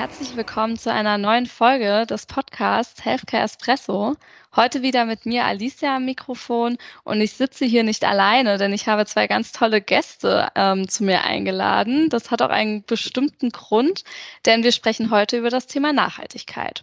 Herzlich 0.00 0.34
willkommen 0.34 0.78
zu 0.78 0.90
einer 0.90 1.18
neuen 1.18 1.44
Folge 1.44 2.06
des 2.06 2.24
Podcasts 2.24 3.04
Healthcare 3.04 3.42
Espresso. 3.42 4.16
Heute 4.56 4.80
wieder 4.80 5.04
mit 5.04 5.26
mir 5.26 5.44
Alicia 5.44 5.96
am 5.96 6.06
Mikrofon 6.06 6.78
und 7.04 7.20
ich 7.20 7.34
sitze 7.34 7.66
hier 7.66 7.82
nicht 7.82 8.02
alleine, 8.04 8.56
denn 8.56 8.72
ich 8.72 8.88
habe 8.88 9.04
zwei 9.04 9.26
ganz 9.26 9.52
tolle 9.52 9.82
Gäste 9.82 10.48
ähm, 10.54 10.88
zu 10.88 11.04
mir 11.04 11.22
eingeladen. 11.24 12.08
Das 12.08 12.30
hat 12.30 12.40
auch 12.40 12.48
einen 12.48 12.82
bestimmten 12.82 13.50
Grund, 13.50 14.04
denn 14.46 14.64
wir 14.64 14.72
sprechen 14.72 15.10
heute 15.10 15.36
über 15.36 15.50
das 15.50 15.66
Thema 15.66 15.92
Nachhaltigkeit. 15.92 16.82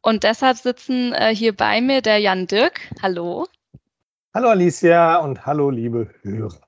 Und 0.00 0.22
deshalb 0.22 0.56
sitzen 0.56 1.12
äh, 1.12 1.34
hier 1.34 1.56
bei 1.56 1.80
mir 1.80 2.02
der 2.02 2.18
Jan 2.18 2.46
Dirk. 2.46 2.82
Hallo. 3.02 3.48
Hallo 4.32 4.50
Alicia 4.50 5.16
und 5.16 5.44
hallo 5.44 5.70
liebe 5.70 6.14
Hörer. 6.22 6.60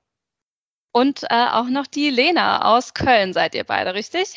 Und 0.91 1.23
äh, 1.29 1.47
auch 1.49 1.69
noch 1.69 1.87
die 1.87 2.09
Lena 2.09 2.75
aus 2.75 2.93
Köln 2.93 3.31
seid 3.31 3.55
ihr 3.55 3.63
beide, 3.63 3.93
richtig? 3.93 4.35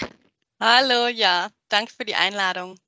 Hallo, 0.61 1.09
ja, 1.09 1.51
danke 1.69 1.93
für 1.93 2.05
die 2.05 2.15
Einladung. 2.15 2.79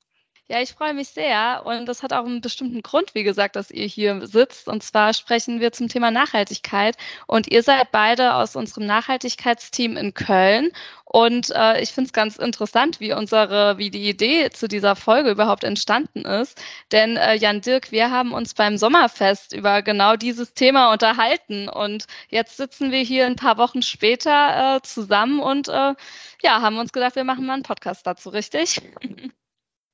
Ja, 0.48 0.60
ich 0.60 0.72
freue 0.74 0.92
mich 0.92 1.08
sehr 1.08 1.62
und 1.64 1.86
das 1.86 2.02
hat 2.02 2.12
auch 2.12 2.26
einen 2.26 2.40
bestimmten 2.42 2.82
Grund, 2.82 3.14
wie 3.14 3.22
gesagt, 3.22 3.56
dass 3.56 3.70
ihr 3.70 3.86
hier 3.86 4.26
sitzt. 4.26 4.68
Und 4.68 4.82
zwar 4.82 5.14
sprechen 5.14 5.60
wir 5.60 5.72
zum 5.72 5.88
Thema 5.88 6.10
Nachhaltigkeit 6.10 6.96
und 7.26 7.50
ihr 7.50 7.62
seid 7.62 7.90
beide 7.90 8.34
aus 8.34 8.54
unserem 8.54 8.84
Nachhaltigkeitsteam 8.86 9.96
in 9.96 10.12
Köln. 10.12 10.70
Und 11.04 11.50
äh, 11.54 11.80
ich 11.80 11.92
finde 11.92 12.08
es 12.08 12.12
ganz 12.12 12.36
interessant, 12.36 13.00
wie 13.00 13.12
unsere, 13.14 13.78
wie 13.78 13.90
die 13.90 14.08
Idee 14.08 14.50
zu 14.50 14.68
dieser 14.68 14.94
Folge 14.96 15.30
überhaupt 15.30 15.64
entstanden 15.64 16.24
ist. 16.26 16.60
Denn 16.90 17.16
äh, 17.16 17.34
Jan 17.34 17.60
Dirk, 17.62 17.90
wir 17.90 18.10
haben 18.10 18.32
uns 18.32 18.52
beim 18.52 18.76
Sommerfest 18.76 19.54
über 19.54 19.80
genau 19.82 20.16
dieses 20.16 20.52
Thema 20.54 20.92
unterhalten 20.92 21.68
und 21.68 22.04
jetzt 22.28 22.56
sitzen 22.58 22.90
wir 22.90 23.00
hier 23.00 23.26
ein 23.26 23.36
paar 23.36 23.56
Wochen 23.58 23.82
später 23.82 24.76
äh, 24.76 24.82
zusammen 24.82 25.40
und 25.40 25.68
äh, 25.68 25.94
ja, 26.42 26.60
haben 26.60 26.78
uns 26.78 26.92
gedacht, 26.92 27.16
wir 27.16 27.24
machen 27.24 27.46
mal 27.46 27.54
einen 27.54 27.62
Podcast 27.62 28.06
dazu, 28.06 28.28
richtig? 28.30 28.82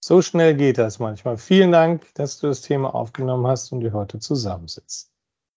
So 0.09 0.23
schnell 0.23 0.55
geht 0.55 0.79
das 0.79 0.99
manchmal. 0.99 1.37
Vielen 1.37 1.71
Dank, 1.71 2.15
dass 2.15 2.39
du 2.39 2.47
das 2.47 2.63
Thema 2.63 2.95
aufgenommen 2.95 3.47
hast 3.47 3.73
und 3.73 3.83
wir 3.83 3.93
heute 3.93 4.19
zusammensitzen. 4.19 5.11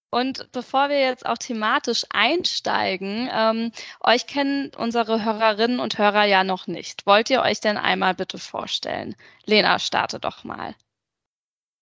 Und 0.09 0.51
bevor 0.51 0.89
wir 0.89 0.99
jetzt 0.99 1.25
auch 1.25 1.37
thematisch 1.37 2.03
einsteigen, 2.09 3.29
ähm, 3.31 3.71
euch 4.01 4.27
kennen 4.27 4.69
unsere 4.75 5.23
Hörerinnen 5.23 5.79
und 5.79 5.97
Hörer 5.97 6.25
ja 6.25 6.43
noch 6.43 6.67
nicht. 6.67 7.05
Wollt 7.05 7.29
ihr 7.29 7.43
euch 7.43 7.61
denn 7.61 7.77
einmal 7.77 8.13
bitte 8.13 8.39
vorstellen? 8.39 9.15
Lena, 9.45 9.79
starte 9.79 10.19
doch 10.19 10.43
mal. 10.43 10.75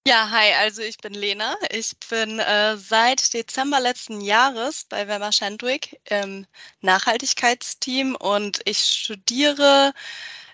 Ja, 0.05 0.29
hi, 0.29 0.53
also 0.59 0.83
ich 0.83 0.99
bin 0.99 1.15
Lena. 1.15 1.55
Ich 1.71 1.93
bin 2.07 2.37
äh, 2.37 2.77
seit 2.77 3.33
Dezember 3.33 3.79
letzten 3.79 4.21
Jahres 4.21 4.85
bei 4.87 5.07
Wemmer 5.07 5.31
Shandwick 5.31 5.99
im 6.07 6.45
Nachhaltigkeitsteam 6.81 8.15
und 8.15 8.61
ich 8.65 8.77
studiere 8.77 9.91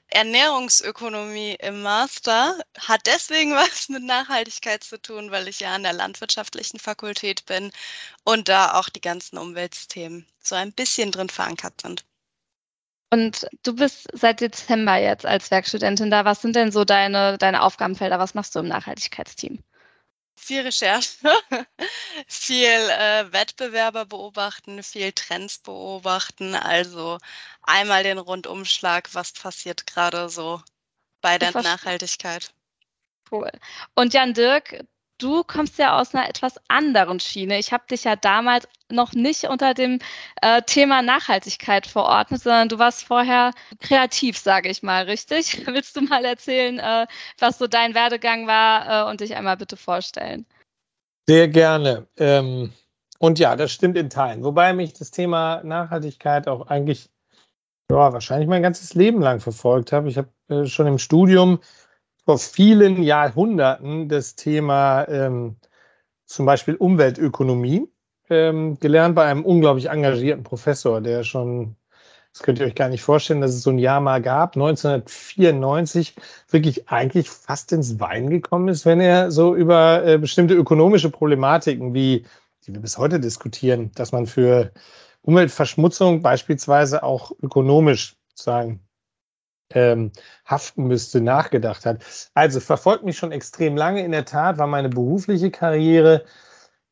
Ernährungsökonomie 0.10 1.56
im 1.60 1.82
Master 1.82 2.58
hat 2.80 3.02
deswegen 3.06 3.52
was 3.56 3.90
mit 3.90 4.04
Nachhaltigkeit 4.04 4.84
zu 4.84 5.02
tun, 5.02 5.32
weil 5.32 5.48
ich 5.48 5.60
ja 5.60 5.74
an 5.74 5.84
der 5.84 5.94
landwirtschaftlichen 5.94 6.80
Fakultät 6.80 7.46
bin 7.46 7.72
und 8.24 8.48
da 8.48 8.80
auch 8.80 8.90
die 8.90 9.02
ganzen 9.02 9.38
Umweltthemen 9.38 10.26
so 10.42 10.56
ein 10.56 10.72
bisschen 10.74 11.12
drin 11.12 11.30
verankert 11.30 11.82
sind. 11.82 12.06
Und 13.12 13.48
du 13.64 13.76
bist 13.76 14.08
seit 14.14 14.42
Dezember 14.42 14.98
jetzt 14.98 15.26
als 15.26 15.52
Werkstudentin 15.52 16.12
da. 16.12 16.26
Was 16.26 16.42
sind 16.42 16.56
denn 16.56 16.72
so 16.72 16.84
deine, 16.86 17.38
deine 17.38 17.62
Aufgabenfelder? 17.62 18.20
Was 18.20 18.34
machst 18.34 18.56
du 18.56 18.60
im 18.60 18.68
Nachhaltigkeitsteam? 18.68 19.64
Viel 20.36 20.62
Recherche, 20.62 21.18
viel 22.28 22.68
äh, 22.68 23.32
Wettbewerber 23.32 24.06
beobachten, 24.06 24.84
viel 24.84 25.12
Trends 25.12 25.60
beobachten. 25.60 26.56
Also 26.56 27.18
einmal 27.64 28.04
den 28.04 28.18
Rundumschlag, 28.18 29.14
was 29.14 29.34
passiert 29.34 29.88
gerade 29.88 30.30
so 30.30 30.62
bei 31.22 31.38
der 31.38 31.52
Nachhaltigkeit. 31.52 32.54
Cool. 33.32 33.52
Und 33.96 34.14
Jan 34.14 34.34
Dirk, 34.34 34.86
du 35.18 35.44
kommst 35.44 35.78
ja 35.78 36.00
aus 36.00 36.14
einer 36.14 36.28
etwas 36.28 36.56
anderen 36.68 37.20
Schiene. 37.20 37.58
Ich 37.60 37.72
habe 37.72 37.84
dich 37.90 38.04
ja 38.04 38.16
damals 38.16 38.68
noch 38.92 39.14
nicht 39.14 39.46
unter 39.46 39.74
dem 39.74 40.00
äh, 40.42 40.62
Thema 40.62 41.02
Nachhaltigkeit 41.02 41.88
verordnet, 41.88 42.42
sondern 42.42 42.70
du 42.70 42.80
warst 42.80 43.04
vorher 43.04 43.52
kreativ, 43.80 44.38
sage 44.38 44.70
ich 44.70 44.84
mal, 44.84 45.04
richtig? 45.06 45.66
Willst 45.68 45.96
du 45.96 46.02
mal 46.02 46.26
erzählen, 46.26 46.80
äh, 46.80 47.08
was 47.40 47.58
so 47.58 47.68
dein 47.68 47.96
Werdegang 47.96 48.48
war 48.48 49.08
äh, 49.08 49.10
und 49.10 49.22
dich 49.22 49.36
einmal 49.36 49.58
bitte 49.58 49.78
vorstellen? 49.78 50.46
Sehr 51.28 51.48
gerne. 51.48 52.08
Ähm, 52.18 52.72
und 53.20 53.40
ja, 53.40 53.56
das 53.56 53.72
stimmt 53.72 53.98
in 53.98 54.10
Teilen. 54.10 54.44
Wobei 54.44 54.74
mich 54.74 54.94
das 54.94 55.12
Thema 55.12 55.64
Nachhaltigkeit 55.64 56.48
auch 56.48 56.68
eigentlich 56.68 57.10
ja, 57.90 58.14
wahrscheinlich 58.14 58.48
mein 58.48 58.64
ganzes 58.64 58.94
Leben 58.94 59.22
lang 59.22 59.40
verfolgt 59.40 59.92
habe. 59.92 60.10
Ich 60.10 60.18
habe 60.18 60.30
äh, 60.50 60.66
schon 60.66 60.88
im 60.88 60.98
Studium 60.98 61.60
vor 62.26 62.40
vielen 62.40 63.04
Jahrhunderten 63.04 64.10
das 64.10 64.36
Thema 64.36 65.08
ähm, 65.08 65.58
zum 66.26 66.46
Beispiel 66.46 66.76
Umweltökonomie 66.76 67.88
ähm, 68.30 68.80
gelernt 68.80 69.16
bei 69.16 69.26
einem 69.26 69.46
unglaublich 69.46 69.90
engagierten 69.90 70.44
Professor, 70.44 71.02
der 71.02 71.24
schon, 71.24 71.76
das 72.34 72.42
könnt 72.42 72.60
ihr 72.60 72.66
euch 72.66 72.76
gar 72.76 72.90
nicht 72.90 73.04
vorstellen, 73.04 73.42
dass 73.42 73.54
es 73.54 73.62
so 73.62 73.70
ein 73.70 73.78
Jahr 73.78 74.02
mal 74.02 74.22
gab, 74.22 74.56
1994 74.56 76.16
wirklich 76.50 76.90
eigentlich 76.90 77.30
fast 77.30 77.72
ins 77.72 78.00
Wein 78.00 78.30
gekommen 78.32 78.70
ist, 78.70 78.86
wenn 78.86 79.00
er 79.00 79.32
so 79.32 79.56
über 79.56 80.04
äh, 80.06 80.18
bestimmte 80.18 80.56
ökonomische 80.56 81.12
Problematiken 81.12 81.94
wie 81.94 82.26
die 82.66 82.74
wir 82.74 82.82
bis 82.82 82.98
heute 82.98 83.20
diskutieren, 83.20 83.92
dass 83.94 84.12
man 84.12 84.26
für 84.26 84.72
Umweltverschmutzung 85.22 86.22
beispielsweise 86.22 87.04
auch 87.04 87.32
ökonomisch 87.42 88.16
sagen 88.34 88.85
ähm, 89.74 90.12
haften 90.46 90.88
müsste, 90.88 91.22
nachgedacht 91.22 91.86
hat. 91.86 92.04
Also 92.34 92.60
verfolgt 92.60 93.04
mich 93.04 93.18
schon 93.18 93.32
extrem 93.32 93.76
lange. 93.78 94.04
In 94.04 94.12
der 94.12 94.26
Tat 94.26 94.58
war 94.58 94.68
meine 94.68 94.90
berufliche 94.90 95.52
Karriere 95.52 96.26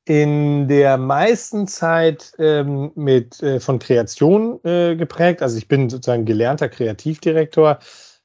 in 0.05 0.67
der 0.67 0.97
meisten 0.97 1.67
Zeit 1.67 2.33
ähm, 2.37 2.91
mit 2.95 3.41
äh, 3.41 3.59
von 3.59 3.79
Kreation 3.79 4.59
äh, 4.63 4.95
geprägt. 4.95 5.41
Also 5.41 5.57
ich 5.57 5.67
bin 5.67 5.89
sozusagen 5.89 6.25
gelernter 6.25 6.67
Kreativdirektor, 6.67 7.79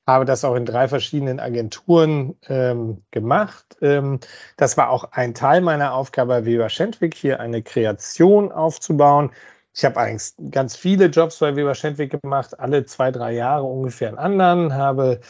habe 0.06 0.24
das 0.24 0.44
auch 0.44 0.56
in 0.56 0.64
drei 0.64 0.88
verschiedenen 0.88 1.38
Agenturen 1.38 2.34
ähm, 2.48 3.04
gemacht. 3.12 3.76
Ähm, 3.80 4.18
das 4.56 4.76
war 4.76 4.90
auch 4.90 5.12
ein 5.12 5.34
Teil 5.34 5.60
meiner 5.60 5.94
Aufgabe 5.94 6.28
bei 6.30 6.44
Weber 6.46 6.68
Schendwick, 6.68 7.14
hier 7.14 7.38
eine 7.40 7.62
Kreation 7.62 8.50
aufzubauen. 8.50 9.30
Ich 9.78 9.84
habe 9.84 10.00
eigentlich 10.00 10.32
ganz 10.50 10.74
viele 10.74 11.06
Jobs 11.06 11.38
bei 11.38 11.54
Weber 11.54 11.72
Schendwick 11.72 12.20
gemacht, 12.20 12.58
alle 12.58 12.84
zwei, 12.84 13.12
drei 13.12 13.32
Jahre 13.34 13.62
ungefähr 13.62 14.08
einen 14.08 14.18
anderen, 14.18 14.74
habe 14.74 15.20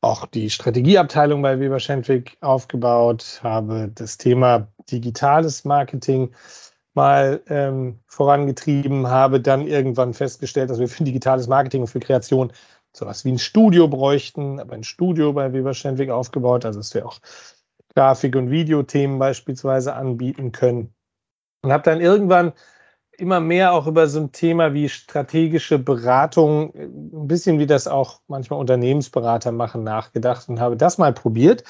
auch 0.00 0.24
die 0.24 0.48
Strategieabteilung 0.48 1.42
bei 1.42 1.60
Weber 1.60 1.78
Schendwick 1.78 2.38
aufgebaut, 2.40 3.40
habe 3.42 3.90
das 3.94 4.16
Thema 4.16 4.68
digitales 4.90 5.66
Marketing 5.66 6.34
mal 6.94 7.42
ähm, 7.50 8.00
vorangetrieben, 8.06 9.08
habe 9.08 9.42
dann 9.42 9.66
irgendwann 9.66 10.14
festgestellt, 10.14 10.70
dass 10.70 10.78
wir 10.78 10.88
für 10.88 11.04
digitales 11.04 11.46
Marketing 11.46 11.82
und 11.82 11.88
für 11.88 12.00
Kreation 12.00 12.50
sowas 12.94 13.26
wie 13.26 13.32
ein 13.32 13.38
Studio 13.38 13.88
bräuchten, 13.88 14.58
aber 14.58 14.72
ein 14.72 14.84
Studio 14.84 15.34
bei 15.34 15.52
Weber 15.52 15.74
Schendwick 15.74 16.08
aufgebaut, 16.08 16.64
also 16.64 16.80
dass 16.80 16.94
wir 16.94 17.04
auch 17.04 17.18
Grafik- 17.94 18.36
und 18.36 18.50
Videothemen 18.50 19.18
beispielsweise 19.18 19.94
anbieten 19.94 20.50
können. 20.50 20.94
Und 21.60 21.72
habe 21.72 21.82
dann 21.82 22.00
irgendwann 22.00 22.54
immer 23.18 23.40
mehr 23.40 23.72
auch 23.72 23.86
über 23.86 24.06
so 24.06 24.20
ein 24.20 24.32
Thema 24.32 24.72
wie 24.74 24.88
strategische 24.88 25.78
Beratung, 25.78 26.72
ein 26.74 27.26
bisschen 27.26 27.58
wie 27.58 27.66
das 27.66 27.88
auch 27.88 28.20
manchmal 28.28 28.60
Unternehmensberater 28.60 29.52
machen, 29.52 29.84
nachgedacht 29.84 30.48
und 30.48 30.60
habe 30.60 30.76
das 30.76 30.98
mal 30.98 31.12
probiert. 31.12 31.64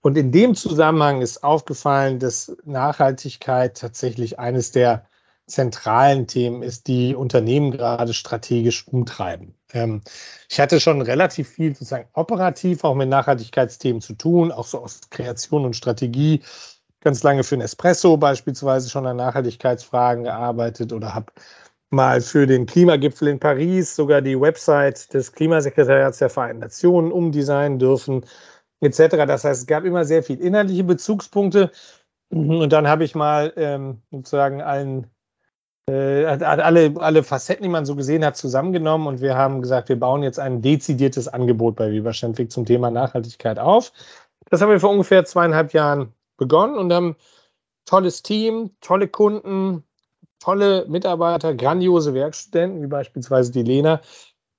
Und 0.00 0.16
in 0.18 0.32
dem 0.32 0.54
Zusammenhang 0.54 1.22
ist 1.22 1.42
aufgefallen, 1.44 2.18
dass 2.18 2.56
Nachhaltigkeit 2.64 3.76
tatsächlich 3.78 4.38
eines 4.38 4.72
der 4.72 5.04
zentralen 5.46 6.26
Themen 6.26 6.62
ist, 6.62 6.86
die 6.88 7.14
Unternehmen 7.14 7.70
gerade 7.70 8.12
strategisch 8.12 8.86
umtreiben. 8.86 9.54
Ähm, 9.72 10.02
ich 10.48 10.60
hatte 10.60 10.78
schon 10.80 11.00
relativ 11.00 11.48
viel 11.48 11.72
sozusagen 11.72 12.08
operativ 12.12 12.84
auch 12.84 12.94
mit 12.94 13.08
Nachhaltigkeitsthemen 13.08 14.02
zu 14.02 14.14
tun, 14.14 14.52
auch 14.52 14.66
so 14.66 14.80
aus 14.80 15.00
Kreation 15.10 15.64
und 15.64 15.74
Strategie 15.74 16.42
ganz 17.00 17.22
lange 17.22 17.44
für 17.44 17.56
Nespresso 17.56 18.16
beispielsweise 18.16 18.90
schon 18.90 19.06
an 19.06 19.16
Nachhaltigkeitsfragen 19.16 20.24
gearbeitet 20.24 20.92
oder 20.92 21.14
habe 21.14 21.32
mal 21.90 22.20
für 22.20 22.46
den 22.46 22.66
Klimagipfel 22.66 23.28
in 23.28 23.40
Paris 23.40 23.96
sogar 23.96 24.20
die 24.20 24.40
Website 24.40 25.12
des 25.14 25.32
Klimasekretariats 25.32 26.18
der 26.18 26.30
Vereinten 26.30 26.60
Nationen 26.60 27.12
umdesignen 27.12 27.78
dürfen, 27.78 28.24
etc. 28.80 29.26
Das 29.26 29.44
heißt, 29.44 29.62
es 29.62 29.66
gab 29.66 29.84
immer 29.84 30.04
sehr 30.04 30.22
viel 30.22 30.40
inhaltliche 30.40 30.84
Bezugspunkte. 30.84 31.70
Und 32.30 32.70
dann 32.72 32.88
habe 32.88 33.04
ich 33.04 33.14
mal 33.14 33.52
ähm, 33.56 34.02
sozusagen 34.10 34.60
allen 34.60 35.06
äh, 35.88 36.26
alle, 36.26 36.92
alle 36.98 37.22
Facetten, 37.22 37.62
die 37.62 37.70
man 37.70 37.86
so 37.86 37.96
gesehen 37.96 38.22
hat, 38.24 38.36
zusammengenommen 38.36 39.06
und 39.06 39.22
wir 39.22 39.36
haben 39.36 39.62
gesagt, 39.62 39.88
wir 39.88 39.98
bauen 39.98 40.22
jetzt 40.22 40.38
ein 40.38 40.60
dezidiertes 40.60 41.28
Angebot 41.28 41.76
bei 41.76 41.90
Viva 41.90 42.12
Schendwig 42.12 42.52
zum 42.52 42.66
Thema 42.66 42.90
Nachhaltigkeit 42.90 43.58
auf. 43.58 43.92
Das 44.50 44.60
haben 44.60 44.70
wir 44.70 44.80
vor 44.80 44.90
ungefähr 44.90 45.24
zweieinhalb 45.24 45.72
Jahren 45.72 46.12
begonnen 46.38 46.78
und 46.78 46.92
haben 46.92 47.16
tolles 47.84 48.22
Team, 48.22 48.70
tolle 48.80 49.08
Kunden, 49.08 49.84
tolle 50.40 50.86
Mitarbeiter, 50.88 51.54
grandiose 51.54 52.14
Werkstudenten, 52.14 52.82
wie 52.82 52.86
beispielsweise 52.86 53.52
die 53.52 53.62
Lena. 53.62 54.00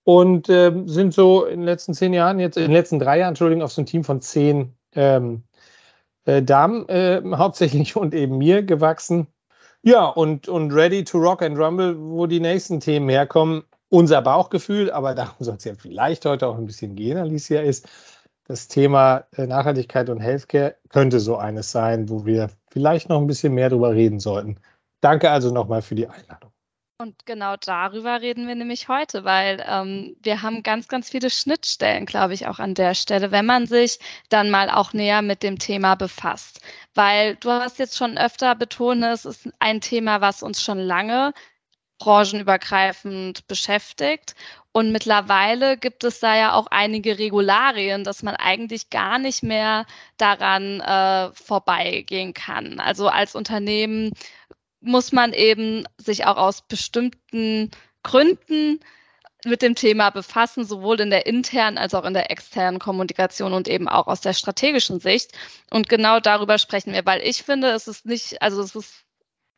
Und 0.04 0.50
äh, 0.50 0.72
sind 0.86 1.14
so 1.14 1.46
in 1.46 1.60
den 1.62 1.66
letzten 1.66 1.94
zehn 1.94 2.14
Jahren, 2.14 2.40
jetzt 2.40 2.58
in 2.58 2.64
den 2.64 2.72
letzten 2.72 3.00
drei 3.00 3.20
Jahren, 3.20 3.30
Entschuldigung, 3.30 3.64
auf 3.64 3.72
so 3.72 3.82
ein 3.82 3.86
Team 3.86 4.04
von 4.04 4.22
zehn 4.22 4.76
ähm, 4.94 5.44
äh, 6.26 6.42
Damen 6.42 6.88
äh, 6.90 7.22
hauptsächlich 7.36 7.96
und 7.96 8.14
eben 8.14 8.38
mir 8.38 8.64
gewachsen. 8.64 9.28
Ja, 9.82 10.06
und, 10.08 10.50
und 10.50 10.74
ready 10.74 11.04
to 11.04 11.18
rock 11.20 11.42
and 11.42 11.58
rumble, 11.58 11.96
wo 11.98 12.26
die 12.26 12.40
nächsten 12.40 12.80
Themen 12.80 13.10
herkommen. 13.10 13.64
Unser 13.92 14.22
Bauchgefühl, 14.22 14.92
aber 14.92 15.16
darum 15.16 15.36
soll 15.40 15.56
es 15.56 15.64
ja 15.64 15.74
vielleicht 15.76 16.26
heute 16.26 16.48
auch 16.48 16.58
ein 16.58 16.66
bisschen 16.66 16.96
gehen, 16.96 17.18
Alicia, 17.18 17.62
ist, 17.62 17.88
das 18.50 18.68
Thema 18.68 19.26
äh, 19.38 19.46
Nachhaltigkeit 19.46 20.10
und 20.10 20.20
Healthcare 20.20 20.76
könnte 20.90 21.20
so 21.20 21.38
eines 21.38 21.72
sein, 21.72 22.10
wo 22.10 22.26
wir 22.26 22.50
vielleicht 22.72 23.08
noch 23.08 23.22
ein 23.22 23.28
bisschen 23.28 23.54
mehr 23.54 23.70
drüber 23.70 23.92
reden 23.92 24.20
sollten. 24.20 24.60
Danke 25.02 25.30
also 25.30 25.54
nochmal 25.54 25.84
für 25.84 25.96
die 25.96 26.08
Einladung. 26.08 26.52
Und 26.98 27.26
genau 27.26 27.56
darüber 27.56 28.20
reden 28.20 28.48
wir 28.48 28.56
nämlich 28.56 28.90
heute, 28.90 29.24
weil 29.24 29.64
ähm, 29.66 30.18
wir 30.22 30.42
haben 30.42 30.64
ganz, 30.64 30.90
ganz 30.90 31.10
viele 31.10 31.30
Schnittstellen, 31.30 32.06
glaube 32.06 32.34
ich, 32.34 32.48
auch 32.48 32.60
an 32.60 32.74
der 32.74 32.96
Stelle, 32.96 33.32
wenn 33.32 33.46
man 33.46 33.68
sich 33.68 34.00
dann 34.28 34.50
mal 34.50 34.70
auch 34.70 34.92
näher 34.94 35.22
mit 35.22 35.44
dem 35.44 35.60
Thema 35.60 35.96
befasst. 35.96 36.60
Weil 36.96 37.36
du 37.36 37.52
hast 37.52 37.80
jetzt 37.80 37.98
schon 37.98 38.18
öfter 38.18 38.56
betont, 38.56 39.04
es 39.04 39.24
ist 39.26 39.48
ein 39.60 39.80
Thema, 39.80 40.20
was 40.20 40.44
uns 40.44 40.62
schon 40.62 40.80
lange 40.80 41.34
branchenübergreifend 42.00 43.46
beschäftigt. 43.48 44.34
Und 44.72 44.92
mittlerweile 44.92 45.78
gibt 45.78 46.04
es 46.04 46.20
da 46.20 46.36
ja 46.36 46.54
auch 46.54 46.68
einige 46.68 47.18
Regularien, 47.18 48.04
dass 48.04 48.22
man 48.22 48.36
eigentlich 48.36 48.90
gar 48.90 49.18
nicht 49.18 49.42
mehr 49.42 49.86
daran 50.18 50.80
äh, 50.82 51.34
vorbeigehen 51.34 52.34
kann. 52.34 52.80
Also 52.80 53.08
als 53.08 53.36
Unternehmen 53.36 54.12
muss 54.82 55.12
man 55.12 55.34
eben 55.34 55.86
sich 55.98 56.26
auch 56.26 56.38
aus 56.38 56.62
bestimmten 56.62 57.72
Gründen 58.04 58.80
mit 59.46 59.62
dem 59.62 59.76
Thema 59.76 60.10
befassen, 60.10 60.66
sowohl 60.66 61.00
in 61.00 61.10
der 61.10 61.26
internen 61.26 61.78
als 61.78 61.94
auch 61.94 62.06
in 62.06 62.14
der 62.14 62.30
externen 62.30 62.80
Kommunikation 62.80 63.54
und 63.54 63.68
eben 63.68 63.88
auch 63.88 64.08
aus 64.08 64.22
der 64.22 64.34
strategischen 64.34 65.00
Sicht. 65.00 65.32
Und 65.72 65.90
genau 65.90 66.20
darüber 66.20 66.58
sprechen 66.58 66.94
wir, 66.94 67.06
weil 67.06 67.22
ich 67.22 67.44
finde, 67.44 67.70
es 67.72 67.88
ist 67.88 68.06
nicht, 68.06 68.42
also 68.42 68.62
es 68.62 68.76
ist 68.76 69.06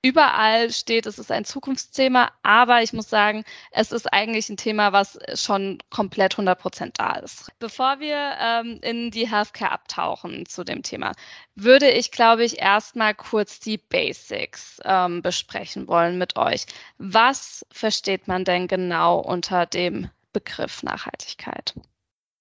überall 0.01 0.71
steht, 0.71 1.05
es 1.05 1.19
ist 1.19 1.31
ein 1.31 1.45
Zukunftsthema, 1.45 2.31
aber 2.41 2.81
ich 2.81 2.93
muss 2.93 3.09
sagen, 3.09 3.43
es 3.71 3.91
ist 3.91 4.11
eigentlich 4.11 4.49
ein 4.49 4.57
Thema, 4.57 4.93
was 4.93 5.19
schon 5.35 5.77
komplett 5.89 6.33
100 6.33 6.59
Prozent 6.59 6.99
da 6.99 7.13
ist. 7.13 7.51
Bevor 7.59 7.99
wir 7.99 8.35
ähm, 8.39 8.79
in 8.81 9.11
die 9.11 9.29
Healthcare 9.29 9.71
abtauchen 9.71 10.45
zu 10.45 10.63
dem 10.63 10.81
Thema, 10.81 11.13
würde 11.55 11.89
ich, 11.89 12.11
glaube 12.11 12.43
ich, 12.43 12.59
erstmal 12.59 13.13
kurz 13.13 13.59
die 13.59 13.77
Basics 13.77 14.79
ähm, 14.83 15.21
besprechen 15.21 15.87
wollen 15.87 16.17
mit 16.17 16.35
euch. 16.37 16.65
Was 16.97 17.65
versteht 17.71 18.27
man 18.27 18.43
denn 18.43 18.67
genau 18.67 19.19
unter 19.19 19.65
dem 19.65 20.09
Begriff 20.33 20.81
Nachhaltigkeit? 20.81 21.75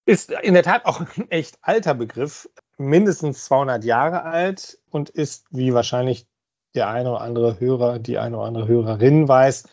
Ist 0.07 0.31
in 0.31 0.55
der 0.55 0.63
Tat 0.63 0.87
auch 0.87 1.01
ein 1.01 1.31
echt 1.31 1.59
alter 1.61 1.95
Begriff, 1.95 2.49
mindestens 2.79 3.45
200 3.45 3.85
Jahre 3.85 4.23
alt 4.23 4.79
und 4.89 5.11
ist, 5.11 5.47
wie 5.51 5.75
wahrscheinlich 5.75 6.27
der 6.75 6.89
eine 6.89 7.11
oder 7.11 7.21
andere 7.21 7.61
Hörer, 7.61 7.99
die 7.99 8.19
eine 8.19 8.37
oder 8.37 8.47
andere 8.47 8.69
Hörerin 8.69 9.29
weiß, 9.29 9.65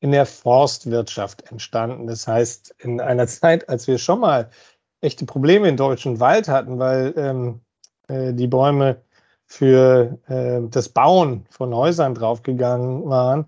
in 0.00 0.12
der 0.12 0.26
Forstwirtschaft 0.26 1.50
entstanden. 1.50 2.06
Das 2.06 2.26
heißt, 2.26 2.74
in 2.78 3.00
einer 3.00 3.26
Zeit, 3.28 3.68
als 3.68 3.86
wir 3.86 3.98
schon 3.98 4.20
mal 4.20 4.50
echte 5.00 5.26
Probleme 5.26 5.68
im 5.68 5.76
deutschen 5.76 6.20
Wald 6.20 6.48
hatten, 6.48 6.78
weil 6.78 7.14
ähm, 7.16 7.60
äh, 8.08 8.32
die 8.32 8.46
Bäume 8.46 9.02
für 9.46 10.18
äh, 10.28 10.60
das 10.70 10.88
Bauen 10.90 11.46
von 11.50 11.74
Häusern 11.74 12.14
draufgegangen 12.14 13.08
waren, 13.08 13.46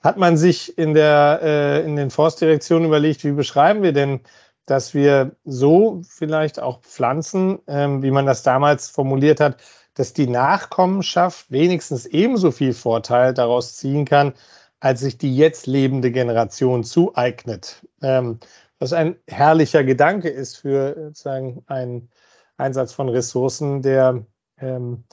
hat 0.00 0.16
man 0.18 0.36
sich 0.36 0.76
in, 0.78 0.94
der, 0.94 1.40
äh, 1.42 1.84
in 1.84 1.96
den 1.96 2.10
Forstdirektionen 2.10 2.86
überlegt, 2.86 3.24
wie 3.24 3.32
beschreiben 3.32 3.82
wir 3.82 3.92
denn, 3.92 4.20
dass 4.66 4.94
wir 4.94 5.36
so 5.44 6.02
vielleicht 6.08 6.60
auch 6.60 6.80
Pflanzen, 6.80 7.58
ähm, 7.66 8.02
wie 8.02 8.10
man 8.10 8.26
das 8.26 8.42
damals 8.42 8.88
formuliert 8.88 9.40
hat, 9.40 9.58
dass 9.94 10.12
die 10.12 10.26
Nachkommenschaft 10.26 11.50
wenigstens 11.50 12.06
ebenso 12.06 12.50
viel 12.50 12.74
Vorteil 12.74 13.32
daraus 13.34 13.76
ziehen 13.76 14.04
kann, 14.04 14.34
als 14.80 15.00
sich 15.00 15.16
die 15.16 15.34
jetzt 15.34 15.66
lebende 15.66 16.10
Generation 16.10 16.84
zueignet. 16.84 17.86
Ähm, 18.02 18.38
was 18.78 18.92
ein 18.92 19.16
herrlicher 19.28 19.84
Gedanke 19.84 20.28
ist 20.28 20.56
für 20.56 20.94
sozusagen 21.06 21.62
einen 21.66 22.10
Einsatz 22.56 22.92
von 22.92 23.08
Ressourcen, 23.08 23.82
der 23.82 24.26
ähm, 24.58 25.04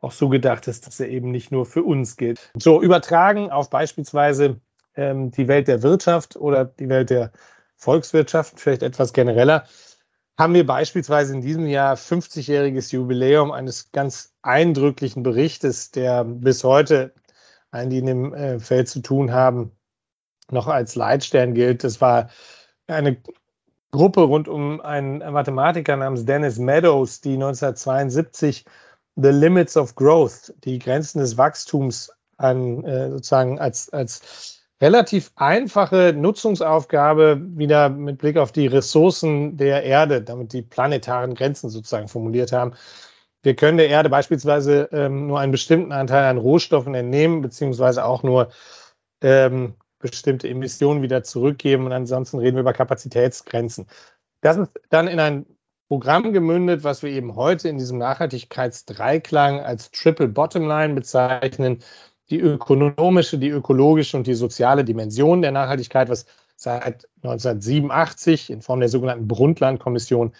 auch 0.00 0.12
so 0.12 0.28
gedacht 0.28 0.68
ist, 0.68 0.86
dass 0.86 1.00
er 1.00 1.08
eben 1.08 1.30
nicht 1.30 1.50
nur 1.50 1.66
für 1.66 1.82
uns 1.82 2.16
gilt. 2.16 2.50
So 2.56 2.80
übertragen 2.80 3.50
auf 3.50 3.68
beispielsweise 3.68 4.60
ähm, 4.94 5.30
die 5.30 5.48
Welt 5.48 5.68
der 5.68 5.82
Wirtschaft 5.82 6.36
oder 6.36 6.64
die 6.64 6.88
Welt 6.88 7.10
der 7.10 7.32
Volkswirtschaft, 7.76 8.58
vielleicht 8.58 8.82
etwas 8.82 9.12
genereller 9.12 9.64
haben 10.38 10.54
wir 10.54 10.64
beispielsweise 10.64 11.34
in 11.34 11.40
diesem 11.40 11.66
Jahr 11.66 11.96
50-jähriges 11.96 12.92
Jubiläum 12.92 13.50
eines 13.50 13.90
ganz 13.90 14.32
eindrücklichen 14.42 15.24
Berichtes, 15.24 15.90
der 15.90 16.24
bis 16.24 16.62
heute 16.62 17.12
allen, 17.72 17.90
die 17.90 17.98
in 17.98 18.06
dem 18.06 18.34
äh, 18.34 18.60
Feld 18.60 18.88
zu 18.88 19.00
tun 19.00 19.32
haben, 19.32 19.72
noch 20.50 20.68
als 20.68 20.94
Leitstern 20.94 21.54
gilt. 21.54 21.84
Das 21.84 22.00
war 22.00 22.30
eine 22.86 23.20
Gruppe 23.90 24.22
rund 24.22 24.48
um 24.48 24.80
einen 24.80 25.18
Mathematiker 25.18 25.96
namens 25.96 26.24
Dennis 26.24 26.58
Meadows, 26.58 27.20
die 27.20 27.34
1972 27.34 28.64
The 29.16 29.30
Limits 29.30 29.76
of 29.76 29.96
Growth, 29.96 30.54
die 30.64 30.78
Grenzen 30.78 31.18
des 31.18 31.36
Wachstums 31.36 32.10
an, 32.36 32.84
äh, 32.84 33.10
sozusagen 33.10 33.58
als, 33.58 33.90
als 33.90 34.57
relativ 34.80 35.32
einfache 35.36 36.12
Nutzungsaufgabe 36.16 37.40
wieder 37.56 37.88
mit 37.88 38.18
Blick 38.18 38.36
auf 38.36 38.52
die 38.52 38.66
Ressourcen 38.66 39.56
der 39.56 39.82
Erde, 39.82 40.22
damit 40.22 40.52
die 40.52 40.62
planetaren 40.62 41.34
Grenzen 41.34 41.68
sozusagen 41.70 42.08
formuliert 42.08 42.52
haben. 42.52 42.74
Wir 43.42 43.56
können 43.56 43.78
der 43.78 43.88
Erde 43.88 44.08
beispielsweise 44.08 44.88
ähm, 44.92 45.26
nur 45.26 45.40
einen 45.40 45.52
bestimmten 45.52 45.92
Anteil 45.92 46.24
an 46.24 46.38
Rohstoffen 46.38 46.94
entnehmen, 46.94 47.40
beziehungsweise 47.40 48.04
auch 48.04 48.22
nur 48.22 48.50
ähm, 49.22 49.74
bestimmte 50.00 50.48
Emissionen 50.48 51.02
wieder 51.02 51.22
zurückgeben. 51.22 51.86
Und 51.86 51.92
ansonsten 51.92 52.38
reden 52.38 52.56
wir 52.56 52.60
über 52.60 52.72
Kapazitätsgrenzen. 52.72 53.86
Das 54.42 54.56
ist 54.56 54.70
dann 54.90 55.08
in 55.08 55.20
ein 55.20 55.46
Programm 55.88 56.32
gemündet, 56.32 56.84
was 56.84 57.02
wir 57.02 57.10
eben 57.10 57.34
heute 57.34 57.68
in 57.68 57.78
diesem 57.78 57.98
Nachhaltigkeitsdreiklang 57.98 59.60
als 59.60 59.90
Triple 59.90 60.28
Bottom 60.28 60.68
Line 60.68 60.94
bezeichnen, 60.94 61.82
die 62.30 62.40
ökonomische, 62.40 63.38
die 63.38 63.48
ökologische 63.48 64.16
und 64.16 64.26
die 64.26 64.34
soziale 64.34 64.84
Dimension 64.84 65.42
der 65.42 65.52
Nachhaltigkeit, 65.52 66.08
was 66.08 66.26
seit 66.56 67.08
1987 67.22 68.50
in 68.50 68.62
Form 68.62 68.80
der 68.80 68.88
sogenannten 68.88 69.28
Brundtland-Kommission 69.28 70.32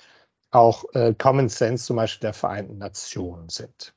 auch 0.50 0.84
äh, 0.94 1.14
Common 1.16 1.48
Sense 1.48 1.84
zum 1.84 1.96
Beispiel 1.96 2.26
der 2.26 2.34
Vereinten 2.34 2.78
Nationen 2.78 3.48
sind. 3.48 3.94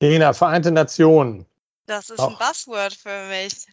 Lena, 0.00 0.32
Vereinte 0.32 0.72
Nationen. 0.72 1.46
Das 1.92 2.08
ist 2.08 2.20
auch. 2.20 2.28
ein 2.28 2.38
Buzzword 2.38 2.94
für 2.94 3.26
mich. 3.26 3.66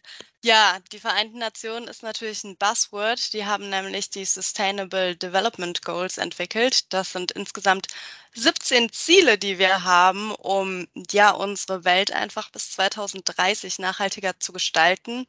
Ja, 0.44 0.78
die 0.92 0.98
Vereinten 0.98 1.38
Nationen 1.38 1.88
ist 1.88 2.02
natürlich 2.02 2.44
ein 2.44 2.58
Buzzword. 2.58 3.32
Die 3.32 3.46
haben 3.46 3.70
nämlich 3.70 4.10
die 4.10 4.26
Sustainable 4.26 5.16
Development 5.16 5.80
Goals 5.80 6.18
entwickelt. 6.18 6.92
Das 6.92 7.12
sind 7.12 7.32
insgesamt 7.32 7.86
17 8.34 8.92
Ziele, 8.92 9.38
die 9.38 9.58
wir 9.58 9.84
haben, 9.84 10.34
um 10.34 10.86
ja 11.10 11.30
unsere 11.30 11.84
Welt 11.84 12.12
einfach 12.12 12.50
bis 12.50 12.72
2030 12.72 13.78
nachhaltiger 13.78 14.38
zu 14.38 14.52
gestalten. 14.52 15.26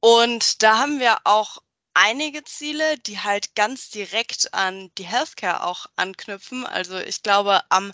Und 0.00 0.62
da 0.62 0.80
haben 0.80 1.00
wir 1.00 1.18
auch 1.24 1.62
einige 1.94 2.44
Ziele, 2.44 2.98
die 2.98 3.20
halt 3.20 3.54
ganz 3.54 3.88
direkt 3.88 4.52
an 4.52 4.90
die 4.98 5.06
Healthcare 5.06 5.64
auch 5.64 5.86
anknüpfen. 5.96 6.66
Also 6.66 6.98
ich 6.98 7.22
glaube, 7.22 7.62
am 7.70 7.90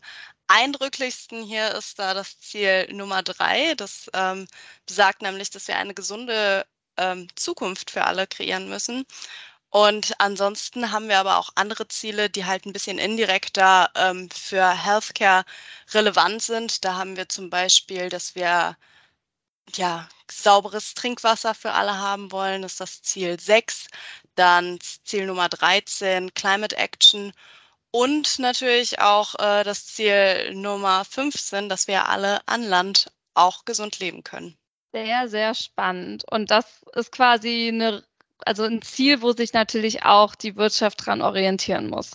eindrücklichsten 0.48 1.42
hier 1.44 1.74
ist 1.74 1.98
da 1.98 2.14
das 2.14 2.40
Ziel 2.40 2.88
Nummer 2.92 3.22
drei. 3.22 3.74
Das 3.74 4.10
ähm, 4.14 4.48
besagt 4.86 5.22
nämlich, 5.22 5.50
dass 5.50 5.68
wir 5.68 5.76
eine 5.78 5.94
gesunde 5.94 6.66
ähm, 6.96 7.28
Zukunft 7.36 7.90
für 7.90 8.04
alle 8.04 8.26
kreieren 8.26 8.68
müssen. 8.68 9.04
Und 9.70 10.14
ansonsten 10.20 10.92
haben 10.92 11.08
wir 11.08 11.18
aber 11.18 11.38
auch 11.38 11.50
andere 11.56 11.88
Ziele, 11.88 12.30
die 12.30 12.46
halt 12.46 12.66
ein 12.66 12.72
bisschen 12.72 12.98
indirekter 12.98 13.90
ähm, 13.94 14.30
für 14.30 14.70
Healthcare 14.70 15.44
relevant 15.92 16.42
sind. 16.42 16.84
Da 16.84 16.94
haben 16.96 17.16
wir 17.16 17.28
zum 17.28 17.50
Beispiel, 17.50 18.08
dass 18.08 18.34
wir 18.34 18.76
ja, 19.76 20.08
sauberes 20.30 20.94
Trinkwasser 20.94 21.54
für 21.54 21.72
alle 21.72 21.96
haben 21.98 22.32
wollen, 22.32 22.62
das 22.62 22.72
ist 22.72 22.80
das 22.80 23.02
Ziel 23.02 23.38
6. 23.40 23.86
Dann 24.34 24.78
Ziel 25.04 25.26
Nummer 25.26 25.48
13, 25.48 26.32
Climate 26.34 26.76
Action 26.76 27.32
und 27.90 28.38
natürlich 28.38 29.00
auch 29.00 29.34
äh, 29.36 29.64
das 29.64 29.86
Ziel 29.86 30.54
Nummer 30.54 31.04
15, 31.04 31.68
dass 31.68 31.88
wir 31.88 32.08
alle 32.08 32.40
an 32.46 32.62
Land 32.62 33.10
auch 33.34 33.64
gesund 33.64 33.98
leben 33.98 34.24
können. 34.24 34.56
Sehr, 34.92 35.28
sehr 35.28 35.54
spannend. 35.54 36.24
Und 36.30 36.50
das 36.50 36.82
ist 36.94 37.12
quasi 37.12 37.68
eine, 37.68 38.02
also 38.44 38.64
ein 38.64 38.82
Ziel, 38.82 39.22
wo 39.22 39.32
sich 39.32 39.52
natürlich 39.52 40.04
auch 40.04 40.34
die 40.34 40.56
Wirtschaft 40.56 41.06
dran 41.06 41.22
orientieren 41.22 41.88
muss. 41.88 42.12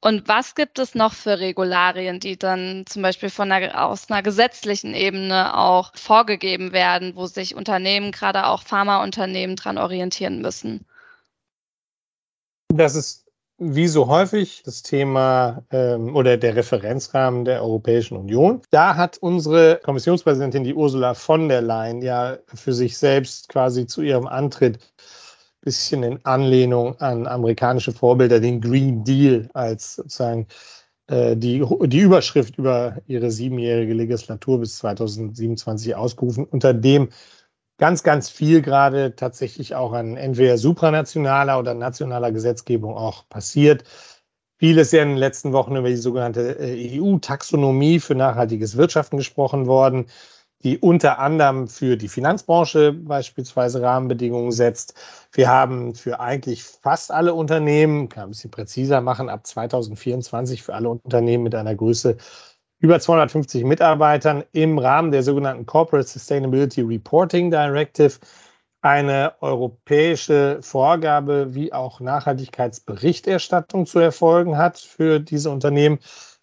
Und 0.00 0.28
was 0.28 0.54
gibt 0.54 0.78
es 0.78 0.94
noch 0.94 1.14
für 1.14 1.38
Regularien, 1.38 2.20
die 2.20 2.36
dann 2.36 2.84
zum 2.86 3.00
Beispiel 3.00 3.30
von 3.30 3.50
einer, 3.50 3.86
aus 3.86 4.10
einer 4.10 4.22
gesetzlichen 4.22 4.92
Ebene 4.92 5.56
auch 5.56 5.96
vorgegeben 5.96 6.72
werden, 6.72 7.16
wo 7.16 7.26
sich 7.26 7.54
Unternehmen, 7.54 8.12
gerade 8.12 8.46
auch 8.46 8.62
Pharmaunternehmen, 8.64 9.56
dran 9.56 9.78
orientieren 9.78 10.42
müssen? 10.42 10.84
Das 12.68 12.96
ist 12.96 13.23
wie 13.72 13.88
so 13.88 14.08
häufig 14.08 14.62
das 14.64 14.82
Thema 14.82 15.62
ähm, 15.70 16.14
oder 16.14 16.36
der 16.36 16.56
Referenzrahmen 16.56 17.44
der 17.44 17.62
Europäischen 17.62 18.16
Union. 18.16 18.60
Da 18.70 18.96
hat 18.96 19.18
unsere 19.18 19.80
Kommissionspräsidentin, 19.82 20.64
die 20.64 20.74
Ursula 20.74 21.14
von 21.14 21.48
der 21.48 21.62
Leyen, 21.62 22.02
ja 22.02 22.36
für 22.52 22.74
sich 22.74 22.98
selbst 22.98 23.48
quasi 23.48 23.86
zu 23.86 24.02
ihrem 24.02 24.26
Antritt 24.26 24.76
ein 24.76 25.62
bisschen 25.62 26.02
in 26.02 26.24
Anlehnung 26.24 27.00
an 27.00 27.26
amerikanische 27.26 27.92
Vorbilder 27.92 28.40
den 28.40 28.60
Green 28.60 29.02
Deal 29.04 29.48
als 29.54 29.96
sozusagen 29.96 30.46
äh, 31.06 31.36
die, 31.36 31.64
die 31.86 32.00
Überschrift 32.00 32.58
über 32.58 32.98
ihre 33.06 33.30
siebenjährige 33.30 33.94
Legislatur 33.94 34.60
bis 34.60 34.78
2027 34.78 35.94
ausgerufen, 35.94 36.44
unter 36.44 36.74
dem 36.74 37.08
ganz, 37.78 38.02
ganz 38.02 38.30
viel 38.30 38.62
gerade 38.62 39.16
tatsächlich 39.16 39.74
auch 39.74 39.92
an 39.92 40.16
entweder 40.16 40.58
supranationaler 40.58 41.58
oder 41.58 41.74
nationaler 41.74 42.32
Gesetzgebung 42.32 42.96
auch 42.96 43.28
passiert. 43.28 43.84
Vieles 44.58 44.92
ja 44.92 45.02
in 45.02 45.10
den 45.10 45.18
letzten 45.18 45.52
Wochen 45.52 45.76
über 45.76 45.88
die 45.88 45.96
sogenannte 45.96 46.58
äh, 46.58 47.00
EU-Taxonomie 47.00 48.00
für 48.00 48.14
nachhaltiges 48.14 48.76
Wirtschaften 48.76 49.16
gesprochen 49.16 49.66
worden, 49.66 50.06
die 50.62 50.78
unter 50.78 51.18
anderem 51.18 51.68
für 51.68 51.96
die 51.96 52.08
Finanzbranche 52.08 52.92
beispielsweise 52.92 53.82
Rahmenbedingungen 53.82 54.52
setzt. 54.52 54.94
Wir 55.32 55.48
haben 55.48 55.94
für 55.94 56.20
eigentlich 56.20 56.62
fast 56.62 57.10
alle 57.10 57.34
Unternehmen, 57.34 58.08
kann 58.08 58.24
ein 58.24 58.30
bisschen 58.30 58.50
präziser 58.50 59.00
machen, 59.02 59.28
ab 59.28 59.46
2024 59.46 60.62
für 60.62 60.74
alle 60.74 60.88
Unternehmen 60.88 61.44
mit 61.44 61.54
einer 61.54 61.74
Größe 61.74 62.16
über 62.84 63.00
250 63.00 63.64
Mitarbeitern 63.64 64.44
im 64.52 64.78
Rahmen 64.78 65.10
der 65.10 65.22
sogenannten 65.22 65.64
Corporate 65.64 66.06
Sustainability 66.06 66.82
Reporting 66.82 67.50
Directive 67.50 68.18
eine 68.82 69.32
europäische 69.40 70.58
Vorgabe, 70.60 71.54
wie 71.54 71.72
auch 71.72 72.00
Nachhaltigkeitsberichterstattung 72.00 73.86
zu 73.86 74.00
erfolgen 74.00 74.58
hat 74.58 74.78
für 74.78 75.18
diese 75.18 75.48
Unternehmen. 75.48 75.98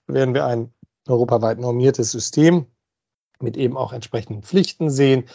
Werden 0.07 0.33
wir 0.33 0.47
ein 0.47 0.73
europaweit 1.07 1.59
normiertes 1.59 2.09
System 2.09 2.65
mit 3.39 3.55
eben 3.55 3.77
auch 3.77 3.93
entsprechenden 3.93 4.41
Pflichten 4.41 4.89
sehen. 4.89 5.25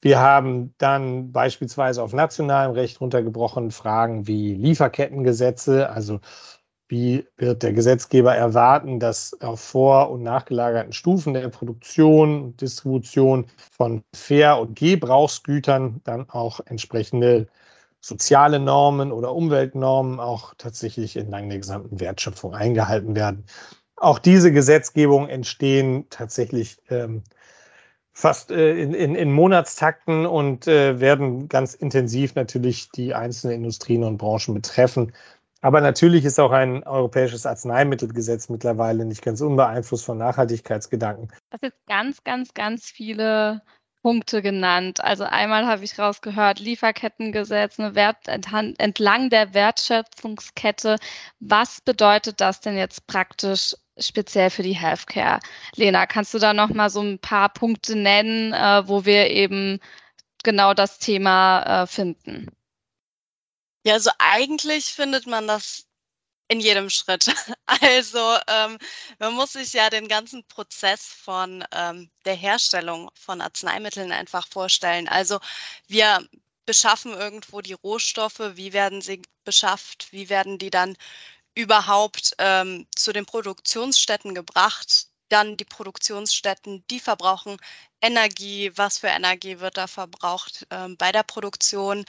Wir 0.00 0.20
haben 0.20 0.72
dann 0.78 1.32
beispielsweise 1.32 2.00
auf 2.00 2.12
nationalem 2.12 2.70
Recht 2.70 3.00
runtergebrochen 3.00 3.72
Fragen 3.72 4.28
wie 4.28 4.54
Lieferkettengesetze, 4.54 5.90
also 5.90 6.20
wie 6.88 7.26
wird 7.36 7.62
der 7.62 7.72
Gesetzgeber 7.72 8.34
erwarten, 8.34 9.00
dass 9.00 9.40
auf 9.40 9.60
vor- 9.60 10.10
und 10.10 10.22
nachgelagerten 10.22 10.92
Stufen 10.92 11.34
der 11.34 11.48
Produktion 11.48 12.42
und 12.42 12.60
Distribution 12.60 13.46
von 13.72 14.02
Fair- 14.14 14.60
und 14.60 14.76
Gebrauchsgütern 14.76 16.00
dann 16.04 16.28
auch 16.30 16.60
entsprechende 16.66 17.48
soziale 18.00 18.60
Normen 18.60 19.12
oder 19.12 19.34
Umweltnormen 19.34 20.20
auch 20.20 20.54
tatsächlich 20.58 21.16
entlang 21.16 21.48
der 21.48 21.58
gesamten 21.58 22.00
Wertschöpfung 22.00 22.54
eingehalten 22.54 23.16
werden? 23.16 23.44
Auch 23.96 24.18
diese 24.18 24.52
Gesetzgebungen 24.52 25.30
entstehen 25.30 26.06
tatsächlich 26.10 26.76
ähm, 26.90 27.22
fast 28.12 28.50
äh, 28.50 28.78
in, 28.80 28.94
in, 28.94 29.14
in, 29.14 29.32
Monatstakten 29.32 30.24
und 30.24 30.68
äh, 30.68 31.00
werden 31.00 31.48
ganz 31.48 31.74
intensiv 31.74 32.34
natürlich 32.36 32.90
die 32.90 33.14
einzelnen 33.14 33.56
Industrien 33.56 34.04
und 34.04 34.18
Branchen 34.18 34.54
betreffen. 34.54 35.12
Aber 35.64 35.80
natürlich 35.80 36.26
ist 36.26 36.38
auch 36.38 36.50
ein 36.52 36.82
europäisches 36.82 37.46
Arzneimittelgesetz 37.46 38.50
mittlerweile 38.50 39.06
nicht 39.06 39.22
ganz 39.22 39.40
unbeeinflusst 39.40 40.04
von 40.04 40.18
Nachhaltigkeitsgedanken. 40.18 41.32
Das 41.48 41.62
ist 41.62 41.86
ganz, 41.86 42.22
ganz, 42.22 42.52
ganz 42.52 42.90
viele 42.90 43.62
Punkte 44.02 44.42
genannt. 44.42 45.02
Also 45.02 45.24
einmal 45.24 45.66
habe 45.66 45.82
ich 45.82 45.98
rausgehört, 45.98 46.60
Lieferkettengesetz, 46.60 47.80
eine 47.80 47.94
Wert, 47.94 48.28
entlang 48.28 49.30
der 49.30 49.54
Wertschöpfungskette. 49.54 50.98
Was 51.40 51.80
bedeutet 51.80 52.42
das 52.42 52.60
denn 52.60 52.76
jetzt 52.76 53.06
praktisch 53.06 53.74
speziell 53.98 54.50
für 54.50 54.62
die 54.62 54.78
Healthcare? 54.78 55.40
Lena, 55.76 56.04
kannst 56.04 56.34
du 56.34 56.38
da 56.38 56.52
noch 56.52 56.74
mal 56.74 56.90
so 56.90 57.00
ein 57.00 57.18
paar 57.18 57.48
Punkte 57.48 57.96
nennen, 57.96 58.52
äh, 58.52 58.86
wo 58.86 59.06
wir 59.06 59.30
eben 59.30 59.80
genau 60.42 60.74
das 60.74 60.98
Thema 60.98 61.84
äh, 61.84 61.86
finden? 61.86 62.53
Ja, 63.86 63.94
also 63.94 64.10
eigentlich 64.18 64.86
findet 64.86 65.26
man 65.26 65.46
das 65.46 65.86
in 66.48 66.60
jedem 66.60 66.90
Schritt. 66.90 67.26
Also 67.66 68.38
ähm, 68.48 68.78
man 69.20 69.34
muss 69.34 69.52
sich 69.54 69.72
ja 69.74 69.90
den 69.90 70.08
ganzen 70.08 70.44
Prozess 70.48 71.06
von 71.06 71.64
ähm, 71.72 72.10
der 72.26 72.34
Herstellung 72.36 73.10
von 73.14 73.40
Arzneimitteln 73.42 74.12
einfach 74.12 74.48
vorstellen. 74.48 75.08
Also 75.08 75.40
wir 75.88 76.26
beschaffen 76.66 77.12
irgendwo 77.14 77.60
die 77.62 77.74
Rohstoffe, 77.74 78.40
wie 78.54 78.72
werden 78.74 79.02
sie 79.02 79.22
beschafft, 79.44 80.08
wie 80.12 80.28
werden 80.30 80.58
die 80.58 80.70
dann 80.70 80.96
überhaupt 81.54 82.34
ähm, 82.38 82.86
zu 82.96 83.12
den 83.12 83.26
Produktionsstätten 83.26 84.34
gebracht, 84.34 85.08
dann 85.30 85.56
die 85.56 85.64
Produktionsstätten, 85.64 86.84
die 86.90 87.00
verbrauchen 87.00 87.58
Energie, 88.02 88.72
was 88.76 88.98
für 88.98 89.08
Energie 89.08 89.60
wird 89.60 89.76
da 89.78 89.86
verbraucht 89.88 90.66
ähm, 90.70 90.96
bei 90.98 91.12
der 91.12 91.22
Produktion 91.24 92.04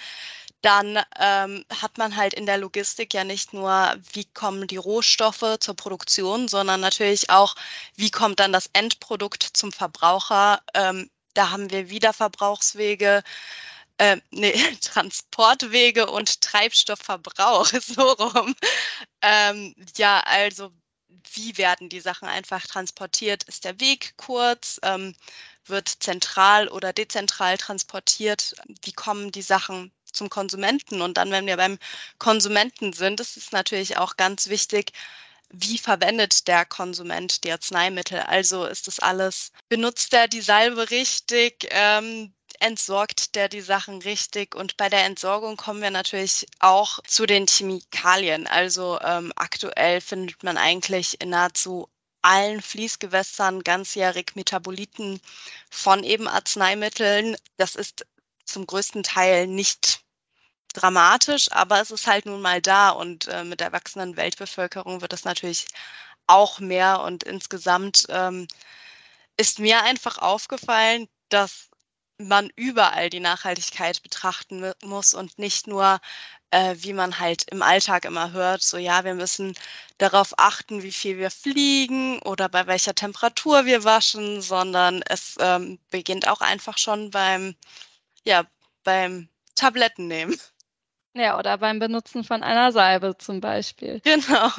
dann 0.66 1.00
ähm, 1.20 1.64
hat 1.70 1.98
man 2.00 2.16
halt 2.16 2.34
in 2.34 2.48
der 2.48 2.58
Logistik 2.58 3.14
ja 3.14 3.24
nicht 3.24 3.54
nur, 3.54 3.96
wie 4.14 4.26
kommen 4.26 4.68
die 4.68 4.78
Rohstoffe 4.78 5.60
zur 5.60 5.76
Produktion, 5.76 6.48
sondern 6.48 6.82
natürlich 6.82 7.30
auch, 7.30 7.56
wie 7.96 8.10
kommt 8.10 8.40
dann 8.40 8.52
das 8.52 8.70
Endprodukt 8.74 9.44
zum 9.44 9.72
Verbraucher. 9.72 10.62
Ähm, 10.74 11.10
da 11.36 11.52
haben 11.52 11.70
wir 11.72 11.90
Wiederverbrauchswege, 11.90 13.24
äh, 14.00 14.18
nee, 14.32 14.54
Transportwege 14.82 16.08
und 16.10 16.42
Treibstoffverbrauch, 16.42 17.68
so 17.82 18.12
rum. 18.14 18.56
Ähm, 19.22 19.76
ja, 19.98 20.22
also 20.22 20.72
wie 21.34 21.58
werden 21.58 21.90
die 21.90 22.00
Sachen 22.02 22.28
einfach 22.28 22.66
transportiert? 22.68 23.44
Ist 23.44 23.66
der 23.66 23.80
Weg 23.80 24.16
kurz? 24.18 24.80
Ähm, 24.84 25.16
wird 25.66 25.90
zentral 25.90 26.68
oder 26.70 26.94
dezentral 26.94 27.58
transportiert? 27.58 28.56
Wie 28.84 28.94
kommen 28.94 29.32
die 29.32 29.42
Sachen 29.42 29.92
zum 30.16 30.30
Konsumenten. 30.30 31.02
Und 31.02 31.18
dann, 31.18 31.32
wenn 31.32 31.46
wir 31.46 31.58
beim 31.58 31.78
Konsumenten 32.18 32.94
sind, 32.94 33.20
ist 33.20 33.38
es 33.38 33.52
natürlich 33.52 33.98
auch 33.98 34.18
ganz 34.18 34.50
wichtig, 34.50 34.92
wie 35.50 35.78
verwendet 35.78 36.48
der 36.48 36.66
Konsument 36.66 37.44
die 37.44 37.52
Arzneimittel? 37.52 38.20
Also 38.20 38.66
ist 38.66 38.88
das 38.88 39.00
alles, 39.00 39.52
benutzt 39.70 40.14
er 40.14 40.28
die 40.28 40.42
Salbe 40.42 40.90
richtig? 40.90 41.68
Ähm, 41.70 42.34
entsorgt 42.60 43.36
der 43.36 43.50
die 43.50 43.62
Sachen 43.62 44.02
richtig? 44.02 44.56
Und 44.56 44.78
bei 44.78 44.90
der 44.90 45.06
Entsorgung 45.06 45.58
kommen 45.58 45.82
wir 45.82 45.92
natürlich 45.92 46.48
auch 46.60 47.00
zu 47.08 47.26
den 47.26 47.48
Chemikalien. 47.48 48.48
Also 48.48 49.00
ähm, 49.02 49.32
aktuell 49.36 50.02
findet 50.02 50.44
man 50.44 50.58
eigentlich 50.58 51.22
in 51.22 51.30
nahezu 51.30 51.90
allen 52.22 52.62
Fließgewässern 52.62 53.64
ganzjährig 53.64 54.32
Metaboliten 54.36 55.22
von 55.70 56.04
eben 56.04 56.28
Arzneimitteln. 56.28 57.36
Das 57.58 57.76
ist 57.76 58.06
zum 58.46 58.66
größten 58.66 59.04
Teil 59.04 59.48
nicht 59.48 60.05
dramatisch, 60.76 61.52
aber 61.52 61.82
es 61.82 61.92
ist 61.92 62.08
halt 62.08 62.26
nun 62.26 62.42
mal 62.42 62.62
da 62.62 62.90
und 62.90 63.28
äh, 63.28 63.44
mit 63.44 63.60
der 63.60 63.72
wachsenden 63.72 64.18
Weltbevölkerung 64.18 65.02
wird 65.02 65.14
es 65.14 65.26
natürlich 65.26 65.68
auch 66.28 66.60
mehr 66.60 67.02
und 67.02 67.24
insgesamt 67.24 68.06
ähm, 68.10 68.48
ist 69.38 69.60
mir 69.60 69.84
einfach 69.84 70.18
aufgefallen, 70.18 71.08
dass 71.30 71.70
man 72.18 72.50
überall 72.56 73.10
die 73.10 73.20
Nachhaltigkeit 73.20 74.02
betrachten 74.02 74.72
muss 74.84 75.14
und 75.14 75.38
nicht 75.38 75.68
nur, 75.68 76.00
äh, 76.52 76.76
wie 76.80 76.94
man 76.94 77.20
halt 77.20 77.44
im 77.52 77.62
Alltag 77.62 78.06
immer 78.06 78.32
hört, 78.32 78.62
so 78.64 78.78
ja, 78.78 79.04
wir 79.04 79.16
müssen 79.16 79.54
darauf 79.98 80.34
achten, 80.38 80.84
wie 80.84 80.92
viel 80.94 81.18
wir 81.18 81.32
fliegen 81.32 82.20
oder 82.20 82.48
bei 82.50 82.68
welcher 82.68 82.96
Temperatur 82.96 83.66
wir 83.66 83.84
waschen, 83.84 84.42
sondern 84.42 85.02
es 85.04 85.36
ähm, 85.40 85.80
beginnt 85.90 86.28
auch 86.28 86.42
einfach 86.42 86.78
schon 86.78 87.12
beim, 87.12 87.56
ja, 88.26 88.46
beim 88.84 89.30
Tabletten 89.56 90.08
nehmen. 90.08 90.40
Ja, 91.18 91.40
oder 91.40 91.58
beim 91.58 91.80
Benutzen 91.80 92.24
von 92.26 92.44
einer 92.44 92.72
Salbe 92.74 93.18
zum 93.18 93.40
Beispiel. 93.40 94.02
Genau. 94.04 94.50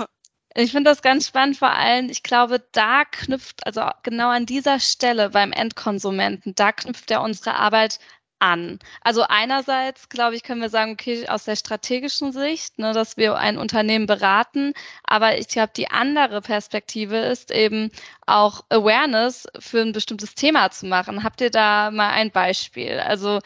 Ich 0.54 0.72
finde 0.72 0.90
das 0.90 1.02
ganz 1.02 1.26
spannend, 1.28 1.58
vor 1.58 1.68
allem, 1.70 2.08
ich 2.08 2.22
glaube, 2.22 2.66
da 2.72 3.04
knüpft, 3.04 3.66
also 3.66 3.82
genau 4.02 4.30
an 4.30 4.46
dieser 4.46 4.80
Stelle 4.80 5.28
beim 5.30 5.52
Endkonsumenten, 5.52 6.54
da 6.54 6.72
knüpft 6.72 7.10
ja 7.10 7.20
unsere 7.20 7.56
Arbeit 7.56 7.98
an? 8.38 8.78
Also 9.02 9.22
einerseits, 9.22 10.08
glaube 10.08 10.36
ich, 10.36 10.42
können 10.42 10.60
wir 10.60 10.68
sagen, 10.68 10.92
okay, 10.92 11.28
aus 11.28 11.44
der 11.44 11.56
strategischen 11.56 12.32
Sicht, 12.32 12.78
ne, 12.78 12.92
dass 12.92 13.16
wir 13.16 13.36
ein 13.36 13.58
Unternehmen 13.58 14.06
beraten, 14.06 14.72
aber 15.04 15.38
ich 15.38 15.48
glaube, 15.48 15.72
die 15.76 15.90
andere 15.90 16.40
Perspektive 16.40 17.16
ist 17.16 17.50
eben 17.50 17.90
auch 18.26 18.64
Awareness 18.68 19.46
für 19.58 19.80
ein 19.80 19.92
bestimmtes 19.92 20.34
Thema 20.34 20.70
zu 20.70 20.86
machen. 20.86 21.22
Habt 21.24 21.40
ihr 21.40 21.50
da 21.50 21.90
mal 21.90 22.10
ein 22.10 22.30
Beispiel? 22.30 22.98
Also 23.00 23.40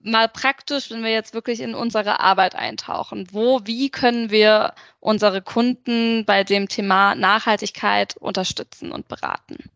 mal 0.00 0.28
praktisch, 0.28 0.90
wenn 0.90 1.02
wir 1.02 1.12
jetzt 1.12 1.34
wirklich 1.34 1.60
in 1.60 1.74
unsere 1.74 2.20
Arbeit 2.20 2.54
eintauchen, 2.54 3.28
wo, 3.32 3.60
wie 3.64 3.90
können 3.90 4.30
wir 4.30 4.74
unsere 5.00 5.42
Kunden 5.42 6.24
bei 6.24 6.44
dem 6.44 6.68
Thema 6.68 7.14
Nachhaltigkeit 7.14 8.16
unterstützen 8.16 8.92
und 8.92 9.08
beraten? 9.08 9.70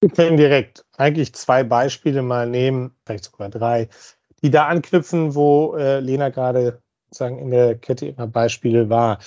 Wir 0.00 0.10
können 0.10 0.36
direkt 0.36 0.84
eigentlich 0.96 1.34
zwei 1.34 1.64
Beispiele 1.64 2.22
mal 2.22 2.48
nehmen, 2.48 2.94
vielleicht 3.04 3.24
sogar 3.24 3.48
drei, 3.48 3.88
die 4.42 4.50
da 4.50 4.66
anknüpfen, 4.66 5.34
wo 5.34 5.74
äh, 5.76 6.00
Lena 6.00 6.28
gerade 6.28 6.82
sozusagen 7.06 7.38
in 7.38 7.50
der 7.50 7.76
Kette 7.76 8.06
ihrer 8.06 8.26
Beispiele 8.26 8.90
war. 8.90 9.18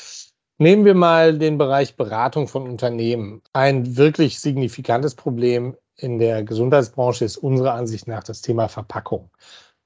Nehmen 0.57 0.85
wir 0.85 0.93
mal 0.93 1.37
den 1.37 1.57
Bereich 1.57 1.95
Beratung 1.95 2.47
von 2.47 2.69
Unternehmen. 2.69 3.41
Ein 3.53 3.97
wirklich 3.97 4.39
signifikantes 4.39 5.15
Problem 5.15 5.75
in 5.95 6.19
der 6.19 6.43
Gesundheitsbranche 6.43 7.25
ist 7.25 7.37
unserer 7.37 7.73
Ansicht 7.73 8.07
nach 8.07 8.23
das 8.23 8.41
Thema 8.41 8.67
Verpackung. 8.67 9.31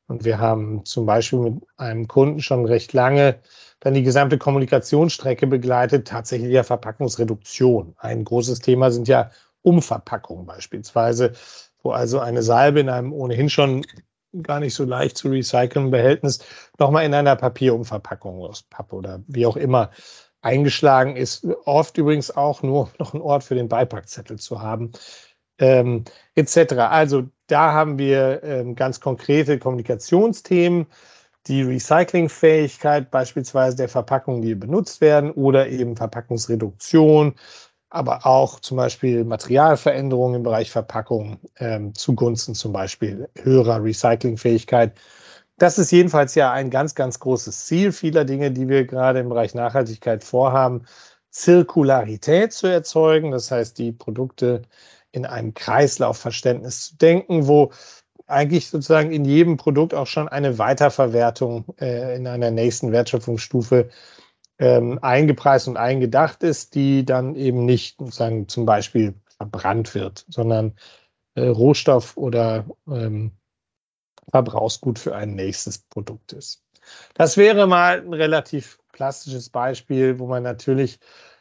Und 0.07 0.25
wir 0.25 0.39
haben 0.39 0.83
zum 0.85 1.05
Beispiel 1.05 1.39
mit 1.39 1.63
einem 1.77 2.07
Kunden 2.07 2.41
schon 2.41 2.65
recht 2.65 2.93
lange 2.93 3.39
dann 3.79 3.93
die 3.93 4.03
gesamte 4.03 4.37
Kommunikationsstrecke 4.37 5.47
begleitet, 5.47 6.07
tatsächlich 6.07 6.51
ja 6.51 6.63
Verpackungsreduktion. 6.63 7.95
Ein 7.97 8.23
großes 8.23 8.59
Thema 8.59 8.91
sind 8.91 9.07
ja 9.07 9.31
Umverpackungen 9.63 10.45
beispielsweise, 10.45 11.33
wo 11.81 11.91
also 11.91 12.19
eine 12.19 12.43
Salbe 12.43 12.79
in 12.79 12.89
einem 12.89 13.11
ohnehin 13.13 13.49
schon 13.49 13.83
gar 14.41 14.59
nicht 14.59 14.73
so 14.73 14.83
leicht 14.83 15.17
zu 15.17 15.29
recyceln 15.29 15.91
Behältnis 15.91 16.39
nochmal 16.79 17.05
in 17.05 17.13
einer 17.13 17.35
Papierumverpackung 17.35 18.41
aus 18.41 18.63
Pappe 18.63 18.95
oder 18.95 19.23
wie 19.27 19.45
auch 19.45 19.57
immer 19.57 19.91
eingeschlagen 20.41 21.15
ist. 21.15 21.47
Oft 21.65 21.97
übrigens 21.97 22.31
auch 22.35 22.63
nur 22.63 22.89
noch 22.99 23.13
ein 23.13 23.21
Ort 23.21 23.43
für 23.43 23.55
den 23.55 23.69
Beipackzettel 23.69 24.39
zu 24.39 24.61
haben, 24.61 24.91
ähm, 25.59 26.03
etc. 26.35 26.73
Also 26.73 27.23
da 27.47 27.73
haben 27.73 27.97
wir 27.97 28.43
ähm, 28.43 28.75
ganz 28.75 28.99
konkrete 28.99 29.59
Kommunikationsthemen, 29.59 30.87
die 31.47 31.61
Recyclingfähigkeit 31.61 33.11
beispielsweise 33.11 33.77
der 33.77 33.89
Verpackungen, 33.89 34.41
die 34.41 34.55
benutzt 34.55 35.01
werden, 35.01 35.31
oder 35.31 35.67
eben 35.67 35.95
Verpackungsreduktion, 35.97 37.35
aber 37.93 38.25
auch 38.25 38.59
zum 38.59 38.77
Beispiel 38.77 39.23
Materialveränderungen 39.23 40.37
im 40.37 40.43
Bereich 40.43 40.71
Verpackung 40.71 41.37
ähm, 41.59 41.93
zugunsten 41.93 42.55
zum 42.55 42.73
Beispiel 42.73 43.29
höherer 43.35 43.83
Recyclingfähigkeit. 43.83 44.97
Das 45.59 45.77
ist 45.77 45.91
jedenfalls 45.91 46.33
ja 46.33 46.51
ein 46.51 46.71
ganz, 46.71 46.95
ganz 46.95 47.19
großes 47.19 47.65
Ziel 47.65 47.91
vieler 47.91 48.25
Dinge, 48.25 48.49
die 48.49 48.67
wir 48.67 48.85
gerade 48.85 49.19
im 49.19 49.29
Bereich 49.29 49.53
Nachhaltigkeit 49.53 50.23
vorhaben, 50.23 50.85
Zirkularität 51.29 52.51
zu 52.51 52.65
erzeugen. 52.65 53.29
Das 53.29 53.51
heißt, 53.51 53.77
die 53.77 53.91
Produkte 53.91 54.63
in 55.11 55.27
einem 55.27 55.53
Kreislaufverständnis 55.53 56.87
zu 56.87 56.97
denken, 56.97 57.47
wo 57.47 57.71
eigentlich 58.25 58.71
sozusagen 58.71 59.11
in 59.11 59.23
jedem 59.23 59.55
Produkt 59.55 59.93
auch 59.93 60.07
schon 60.07 60.27
eine 60.27 60.57
Weiterverwertung 60.57 61.65
äh, 61.79 62.15
in 62.15 62.25
einer 62.25 62.49
nächsten 62.49 62.91
Wertschöpfungsstufe 62.91 63.89
ähm, 64.63 64.97
eingepreist 65.01 65.67
und 65.67 65.75
eingedacht 65.75 66.41
ist, 66.41 66.73
die 66.73 67.03
dann 67.03 67.35
eben 67.35 67.65
nicht 67.65 67.97
sozusagen 67.99 68.47
zum 68.47 68.65
Beispiel 68.65 69.13
verbrannt 69.35 69.93
wird, 69.93 70.25
sondern 70.29 70.73
äh, 71.35 71.47
Rohstoff 71.47 72.15
oder 72.15 72.65
ähm, 72.87 73.31
Verbrauchsgut 74.31 74.99
für 74.99 75.15
ein 75.15 75.35
nächstes 75.35 75.79
Produkt 75.79 76.31
ist. 76.31 76.63
Das 77.13 77.35
wäre 77.35 77.67
mal 77.67 77.99
ein 77.99 78.13
relativ 78.13 78.79
klassisches 78.93 79.49
Beispiel, 79.49 80.17
wo 80.17 80.27
man 80.27 80.43
natürlich 80.43 80.97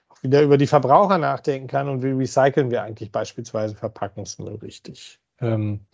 auch 0.09 0.21
wieder 0.25 0.43
über 0.43 0.59
die 0.59 0.67
Verbraucher 0.67 1.19
nachdenken 1.19 1.69
kann 1.69 1.89
und 1.89 2.03
wie 2.03 2.11
recyceln 2.11 2.73
wir 2.73 2.83
eigentlich 2.83 3.13
beispielsweise 3.13 3.77
Verpackungsmüll 3.77 4.57
richtig. 4.57 5.21
Ähm, 5.41 5.87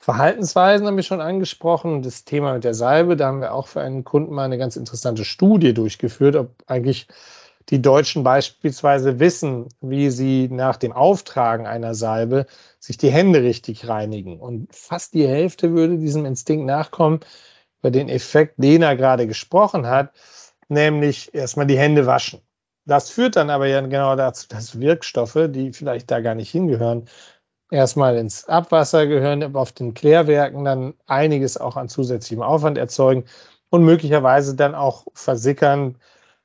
Verhaltensweisen 0.00 0.86
haben 0.86 0.96
wir 0.96 1.02
schon 1.02 1.20
angesprochen. 1.20 2.00
Das 2.00 2.24
Thema 2.24 2.54
mit 2.54 2.64
der 2.64 2.72
Salbe, 2.72 3.16
da 3.16 3.26
haben 3.26 3.42
wir 3.42 3.52
auch 3.52 3.68
für 3.68 3.82
einen 3.82 4.02
Kunden 4.02 4.34
mal 4.34 4.44
eine 4.44 4.56
ganz 4.56 4.76
interessante 4.76 5.26
Studie 5.26 5.74
durchgeführt, 5.74 6.36
ob 6.36 6.54
eigentlich 6.66 7.06
die 7.68 7.82
Deutschen 7.82 8.24
beispielsweise 8.24 9.20
wissen, 9.20 9.68
wie 9.82 10.10
sie 10.10 10.48
nach 10.50 10.78
dem 10.78 10.92
Auftragen 10.92 11.66
einer 11.66 11.94
Salbe 11.94 12.46
sich 12.78 12.96
die 12.96 13.10
Hände 13.10 13.42
richtig 13.42 13.86
reinigen. 13.88 14.40
Und 14.40 14.74
fast 14.74 15.12
die 15.12 15.28
Hälfte 15.28 15.72
würde 15.72 15.98
diesem 15.98 16.24
Instinkt 16.24 16.64
nachkommen, 16.64 17.20
über 17.80 17.90
den 17.90 18.08
Effekt 18.08 18.58
Lena 18.58 18.94
gerade 18.94 19.26
gesprochen 19.26 19.86
hat, 19.86 20.12
nämlich 20.68 21.34
erstmal 21.34 21.66
die 21.66 21.78
Hände 21.78 22.06
waschen. 22.06 22.40
Das 22.86 23.10
führt 23.10 23.36
dann 23.36 23.50
aber 23.50 23.66
ja 23.66 23.82
genau 23.82 24.16
dazu, 24.16 24.48
dass 24.48 24.80
Wirkstoffe, 24.80 25.48
die 25.48 25.72
vielleicht 25.72 26.10
da 26.10 26.20
gar 26.20 26.34
nicht 26.34 26.50
hingehören, 26.50 27.06
erstmal 27.70 28.16
ins 28.16 28.44
Abwasser 28.46 29.06
gehören, 29.06 29.42
aber 29.42 29.60
auf 29.60 29.72
den 29.72 29.94
Klärwerken 29.94 30.64
dann 30.64 30.94
einiges 31.06 31.56
auch 31.56 31.76
an 31.76 31.88
zusätzlichem 31.88 32.42
Aufwand 32.42 32.78
erzeugen 32.78 33.24
und 33.70 33.84
möglicherweise 33.84 34.54
dann 34.54 34.74
auch 34.74 35.06
versickern, 35.14 35.96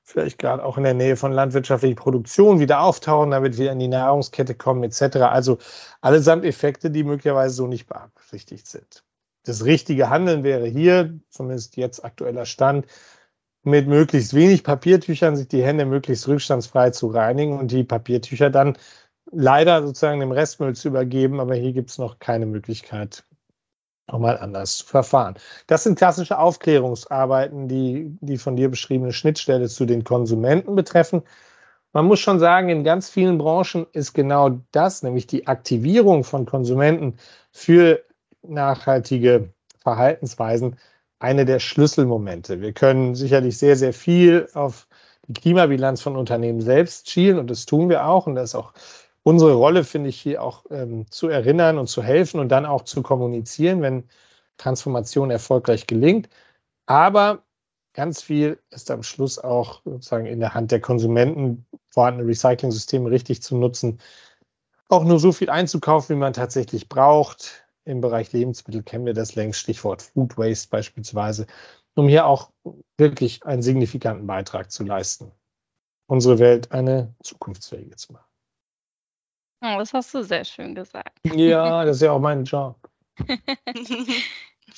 vielleicht 0.04 0.38
gerade 0.38 0.64
auch 0.64 0.78
in 0.78 0.84
der 0.84 0.94
Nähe 0.94 1.18
von 1.18 1.32
landwirtschaftlicher 1.32 1.96
Produktion 1.96 2.60
wieder 2.60 2.82
auftauchen, 2.82 3.32
damit 3.32 3.58
wir 3.58 3.72
in 3.72 3.80
die 3.80 3.88
Nahrungskette 3.88 4.54
kommen 4.54 4.84
etc. 4.84 5.18
Also 5.18 5.58
allesamt 6.02 6.46
Effekte, 6.46 6.92
die 6.92 7.04
möglicherweise 7.04 7.56
so 7.56 7.68
nicht 7.68 7.88
beabsichtigt 7.88 8.68
sind. 8.68 9.04
Das 9.44 9.66
richtige 9.66 10.10
Handeln 10.10 10.44
wäre 10.44 10.68
hier, 10.68 11.20
zumindest 11.30 11.78
jetzt 11.78 12.04
aktueller 12.04 12.46
Stand, 12.46 12.86
mit 13.64 13.88
möglichst 13.88 14.36
wenig 14.36 14.64
Papiertüchern 14.64 15.36
sich 15.36 15.48
die 15.48 15.64
Hände 15.64 15.86
möglichst 15.86 16.28
rückstandsfrei 16.28 16.92
zu 16.92 17.08
reinigen 17.08 17.58
und 17.58 17.72
die 17.72 17.84
Papiertücher 17.84 18.52
dann 18.52 18.78
leider 19.32 19.86
sozusagen 19.86 20.20
dem 20.20 20.32
Restmüll 20.32 20.76
zu 20.76 20.90
übergeben, 20.90 21.40
aber 21.40 21.56
hier 21.56 21.74
gibt 21.74 21.90
es 21.90 21.98
noch 21.98 22.20
keine 22.20 22.46
Möglichkeit, 22.46 23.24
nochmal 24.08 24.38
anders 24.38 24.78
zu 24.78 24.86
verfahren. 24.86 25.36
Das 25.68 25.84
sind 25.84 25.98
klassische 25.98 26.38
Aufklärungsarbeiten, 26.38 27.68
die 27.68 28.18
die 28.22 28.38
von 28.38 28.56
dir 28.56 28.70
beschriebene 28.70 29.14
Schnittstelle 29.14 29.68
zu 29.68 29.86
den 29.86 30.04
Konsumenten 30.04 30.76
betreffen. 30.76 31.24
Man 31.94 32.06
muss 32.06 32.20
schon 32.20 32.40
sagen, 32.40 32.70
in 32.70 32.84
ganz 32.84 33.10
vielen 33.10 33.38
Branchen 33.38 33.88
ist 33.94 34.14
genau 34.14 34.60
das, 34.72 35.02
nämlich 35.02 35.28
die 35.28 35.48
Aktivierung 35.48 36.24
von 36.24 36.46
Konsumenten 36.46 37.18
für 37.52 38.04
nachhaltige 38.44 39.54
Verhaltensweisen, 39.80 40.76
eine 41.20 41.46
der 41.46 41.60
Schlüsselmomente. 41.60 42.62
Wir 42.62 42.74
können 42.74 43.16
sicherlich 43.16 43.58
sehr, 43.58 43.76
sehr 43.78 43.94
viel 43.94 44.50
auf 44.54 44.88
die 45.28 45.34
Klimabilanz 45.34 46.02
von 46.02 46.16
Unternehmen 46.16 46.62
selbst 46.62 47.10
schielen 47.10 47.40
und 47.40 47.50
das 47.50 47.66
tun 47.66 47.90
wir 47.90 48.06
auch 48.06 48.28
und 48.28 48.36
das 48.36 48.50
ist 48.50 48.56
auch 48.56 48.74
unsere 49.26 49.56
Rolle, 49.56 49.84
finde 49.84 50.10
ich, 50.10 50.22
hier 50.22 50.44
auch 50.44 50.66
ähm, 50.70 51.10
zu 51.12 51.28
erinnern 51.30 51.80
und 51.80 51.88
zu 51.88 52.04
helfen 52.04 52.40
und 52.40 52.50
dann 52.50 52.66
auch 52.66 52.84
zu 52.84 53.02
kommunizieren, 53.02 53.82
wenn 53.82 54.08
Transformation 54.58 55.32
erfolgreich 55.32 55.88
gelingt. 55.88 56.30
Aber 56.86 57.44
ganz 57.94 58.22
viel 58.22 58.60
ist 58.70 58.92
am 58.92 59.04
Schluss 59.04 59.40
auch 59.40 59.82
sozusagen 59.84 60.28
in 60.28 60.40
der 60.40 60.54
Hand 60.54 60.72
der 60.72 60.82
Konsumenten, 60.82 61.66
vorhandene 61.90 62.30
Recycling-Systeme 62.30 63.10
richtig 63.10 63.42
zu 63.42 63.58
nutzen, 63.58 64.00
auch 64.90 65.04
nur 65.04 65.20
so 65.20 65.32
viel 65.32 65.50
einzukaufen, 65.50 66.16
wie 66.16 66.20
man 66.20 66.34
tatsächlich 66.34 66.88
braucht. 66.88 67.68
Im 67.86 68.02
Bereich 68.02 68.32
Lebensmittel 68.32 68.84
kennen 68.84 69.08
wir 69.08 69.16
das 69.16 69.36
längst, 69.36 69.60
Stichwort 69.60 70.04
Food 70.04 70.38
Waste 70.38 70.70
beispielsweise, 70.70 71.48
um 71.96 72.08
hier 72.08 72.28
auch 72.28 72.52
wirklich 72.98 73.44
einen 73.46 73.64
signifikanten 73.64 74.28
Beitrag 74.28 74.72
zu 74.72 74.84
leisten, 74.84 75.32
unsere 76.08 76.38
Welt 76.40 76.72
eine 76.72 77.16
zukunftsfähige 77.24 77.96
zu 77.96 78.14
machen. 78.14 78.35
Oh, 79.62 79.76
das 79.78 79.94
hast 79.94 80.14
du 80.14 80.24
sehr 80.24 80.46
schön 80.46 80.76
gesagt. 80.76 81.18
Ja, 81.24 81.84
das 81.86 81.98
ist 81.98 82.02
ja 82.04 82.12
auch 82.12 82.20
mein 82.20 82.44
Job. 82.44 82.76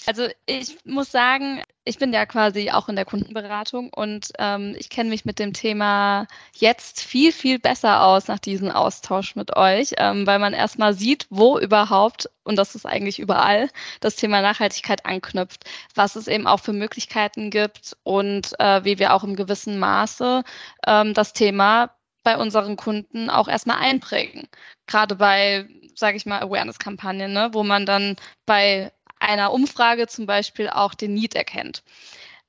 Also 0.06 0.28
ich 0.46 0.78
muss 0.86 1.12
sagen, 1.12 1.62
ich 1.84 1.98
bin 1.98 2.14
ja 2.14 2.26
quasi 2.26 2.72
auch 2.72 2.90
in 2.90 2.96
der 2.96 3.06
Kundenberatung 3.06 3.90
und 3.94 4.32
ähm, 4.38 4.76
ich 4.78 4.90
kenne 4.90 5.10
mich 5.10 5.26
mit 5.26 5.40
dem 5.40 5.54
Thema 5.54 6.28
jetzt 6.54 7.02
viel, 7.02 7.32
viel 7.32 7.58
besser 7.58 8.04
aus 8.04 8.28
nach 8.28 8.40
diesem 8.40 8.70
Austausch 8.70 9.36
mit 9.36 9.56
euch, 9.56 9.94
ähm, 9.98 10.28
weil 10.28 10.40
man 10.40 10.54
erstmal 10.54 10.94
sieht, 10.94 11.26
wo 11.30 11.58
überhaupt, 11.58 12.30
und 12.44 12.58
das 12.58 12.76
ist 12.76 12.86
eigentlich 12.86 13.20
überall, 13.20 13.70
das 14.02 14.16
Thema 14.18 14.42
Nachhaltigkeit 14.42 15.06
anknüpft, 15.06 15.64
was 15.96 16.16
es 16.16 16.28
eben 16.28 16.48
auch 16.48 16.60
für 16.60 16.74
Möglichkeiten 16.74 17.50
gibt 17.50 17.98
und 18.04 18.60
äh, 18.60 18.84
wie 18.84 19.00
wir 19.00 19.14
auch 19.14 19.24
im 19.24 19.36
gewissen 19.36 19.80
Maße 19.80 20.44
ähm, 20.86 21.14
das 21.14 21.34
Thema 21.34 21.97
bei 22.28 22.38
unseren 22.38 22.76
Kunden 22.76 23.30
auch 23.30 23.48
erstmal 23.48 23.78
einprägen. 23.78 24.50
Gerade 24.86 25.16
bei, 25.16 25.66
sage 25.96 26.18
ich 26.18 26.26
mal, 26.26 26.42
Awareness-Kampagnen, 26.42 27.32
ne, 27.32 27.52
wo 27.54 27.64
man 27.64 27.86
dann 27.86 28.18
bei 28.46 28.92
einer 29.18 29.54
Umfrage 29.54 30.08
zum 30.08 30.26
Beispiel 30.26 30.70
auch 30.70 30.94
den 30.94 31.14
Need 31.14 31.36
erkennt. 31.36 31.84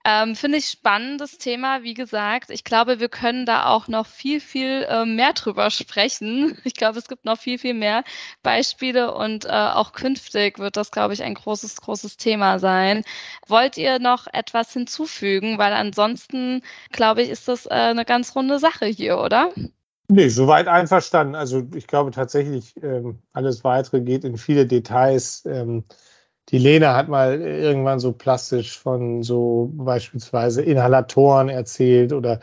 Ähm, 0.04 0.36
Finde 0.36 0.58
ich 0.58 0.66
spannendes 0.66 1.38
Thema, 1.38 1.82
wie 1.82 1.94
gesagt. 1.94 2.50
Ich 2.50 2.64
glaube, 2.64 3.00
wir 3.00 3.08
können 3.08 3.46
da 3.46 3.66
auch 3.66 3.88
noch 3.88 4.06
viel, 4.06 4.40
viel 4.40 4.86
äh, 4.88 5.04
mehr 5.04 5.32
drüber 5.32 5.70
sprechen. 5.70 6.56
Ich 6.64 6.74
glaube, 6.74 6.98
es 6.98 7.08
gibt 7.08 7.24
noch 7.24 7.38
viel, 7.38 7.58
viel 7.58 7.74
mehr 7.74 8.04
Beispiele 8.42 9.14
und 9.14 9.44
äh, 9.46 9.48
auch 9.48 9.92
künftig 9.92 10.58
wird 10.58 10.76
das, 10.76 10.90
glaube 10.90 11.14
ich, 11.14 11.22
ein 11.22 11.34
großes, 11.34 11.76
großes 11.80 12.16
Thema 12.16 12.58
sein. 12.58 13.04
Wollt 13.46 13.76
ihr 13.76 13.98
noch 13.98 14.26
etwas 14.32 14.72
hinzufügen? 14.72 15.58
Weil 15.58 15.72
ansonsten, 15.72 16.62
glaube 16.92 17.22
ich, 17.22 17.30
ist 17.30 17.48
das 17.48 17.66
äh, 17.66 17.70
eine 17.70 18.04
ganz 18.04 18.36
runde 18.36 18.58
Sache 18.58 18.86
hier, 18.86 19.18
oder? 19.18 19.50
Nee, 20.10 20.28
soweit 20.28 20.68
einverstanden. 20.68 21.34
Also 21.34 21.66
ich 21.74 21.86
glaube 21.86 22.12
tatsächlich, 22.12 22.74
ähm, 22.82 23.18
alles 23.32 23.62
weitere 23.64 24.00
geht 24.00 24.24
in 24.24 24.38
viele 24.38 24.66
Details. 24.66 25.44
Ähm, 25.44 25.84
die 26.50 26.58
Lena 26.58 26.96
hat 26.96 27.08
mal 27.08 27.40
irgendwann 27.40 28.00
so 28.00 28.12
plastisch 28.12 28.78
von 28.78 29.22
so 29.22 29.70
beispielsweise 29.74 30.62
Inhalatoren 30.62 31.48
erzählt 31.48 32.12
oder 32.12 32.40